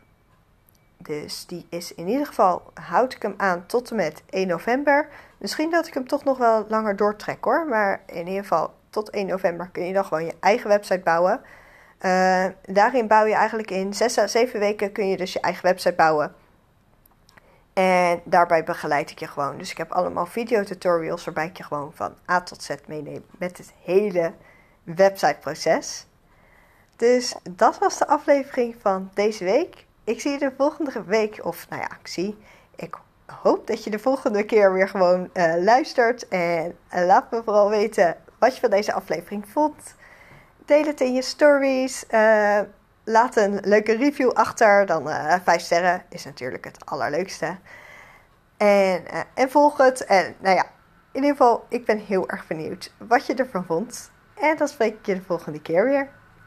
dus 1.04 1.46
die 1.46 1.66
is 1.70 1.94
in 1.94 2.08
ieder 2.08 2.26
geval, 2.26 2.72
houd 2.74 3.14
ik 3.14 3.22
hem 3.22 3.34
aan 3.38 3.66
tot 3.66 3.90
en 3.90 3.96
met 3.96 4.24
1 4.30 4.48
november. 4.48 5.08
Misschien 5.38 5.72
dat 5.72 5.88
ik 5.88 5.94
hem 5.94 6.08
toch 6.08 6.24
nog 6.24 6.38
wel 6.38 6.66
langer 6.68 6.96
doortrek 6.96 7.44
hoor. 7.44 7.68
Maar 7.68 8.02
in 8.06 8.28
ieder 8.28 8.42
geval 8.42 8.74
tot 8.90 9.10
1 9.10 9.28
november 9.28 9.70
kun 9.72 9.86
je 9.86 9.94
dan 9.94 10.06
gewoon 10.06 10.26
je 10.26 10.36
eigen 10.40 10.70
website 10.70 11.00
bouwen. 11.00 11.42
Uh, 12.02 12.46
daarin 12.66 13.08
bouw 13.08 13.26
je 13.26 13.34
eigenlijk 13.34 13.72
in 13.72 13.94
6 13.94 14.18
à 14.18 14.28
7 14.28 14.60
weken 14.60 14.92
kun 14.92 15.08
je 15.08 15.18
dus 15.18 15.34
je 15.34 15.40
eigen 15.40 15.64
website 15.64 15.96
bouwen. 15.96 16.36
En 17.74 18.22
daarbij 18.24 18.64
begeleid 18.64 19.12
ik 19.12 19.20
je 19.20 19.28
gewoon. 19.28 19.58
Dus 19.58 19.72
ik 19.72 19.78
heb 19.78 19.92
allemaal 19.92 20.26
videotutorials 20.26 21.26
waarbij 21.26 21.46
ik 21.46 21.58
je 21.58 21.64
gewoon 21.64 21.92
van 21.94 22.16
A 22.30 22.42
tot 22.42 22.64
Z 22.64 22.70
meeneem 22.88 23.26
met 23.38 23.58
het 23.58 23.74
hele 23.84 24.34
websiteproces. 24.84 26.06
Dus 26.96 27.36
dat 27.50 27.78
was 27.78 27.98
de 27.98 28.08
aflevering 28.08 28.76
van 28.80 29.10
deze 29.14 29.44
week. 29.44 29.86
Ik 30.04 30.22
zie 30.22 30.32
je 30.32 30.40
de 30.40 30.52
volgende 30.58 31.04
week, 31.04 31.40
of 31.46 31.70
nou 31.70 31.82
ja, 31.82 31.90
ik 32.00 32.08
zie. 32.08 32.38
Ik 32.76 32.98
hoop 33.26 33.68
dat 33.68 33.84
je 33.84 33.90
de 33.90 34.00
volgende 34.00 34.44
keer 34.44 34.74
weer 34.74 34.90
gewoon 34.90 35.30
uh, 35.34 35.54
luistert. 35.58 36.28
En 36.28 36.78
uh, 36.94 37.06
laat 37.06 37.32
me 37.32 37.42
vooral 37.44 37.70
weten 37.70 38.16
wat 38.40 38.54
je 38.54 38.62
van 38.62 38.70
deze 38.70 38.94
aflevering 38.94 39.48
vond. 39.48 39.96
Deel 40.66 40.86
het 40.86 41.02
in 41.02 41.14
je 41.14 41.22
stories. 41.22 42.04
Uh, 42.10 42.60
laat 43.04 43.36
een 43.36 43.60
leuke 43.64 43.96
review 43.96 44.30
achter. 44.30 44.86
Dan 44.86 45.10
5 45.44 45.62
sterren 45.62 46.04
is 46.10 46.26
natuurlijk 46.26 46.66
het 46.66 46.86
allerleukste. 46.86 47.58
En, 48.58 49.04
en 49.34 49.50
volg 49.50 49.78
het. 49.78 50.06
En 50.06 50.36
nou 50.40 50.56
ja, 50.56 50.66
in 51.12 51.22
ieder 51.22 51.30
geval, 51.30 51.66
ik 51.70 51.86
ben 51.86 51.98
heel 51.98 52.30
erg 52.30 52.48
benieuwd 52.48 52.94
wat 52.98 53.26
je 53.26 53.34
ervan 53.34 53.66
vond. 53.66 54.12
En 54.36 54.58
dan 54.58 54.68
spreek 54.68 54.94
ik 54.94 55.06
je 55.06 55.14
de 55.14 55.22
volgende 55.22 55.62
keer 55.62 55.86
weer. 55.86 56.10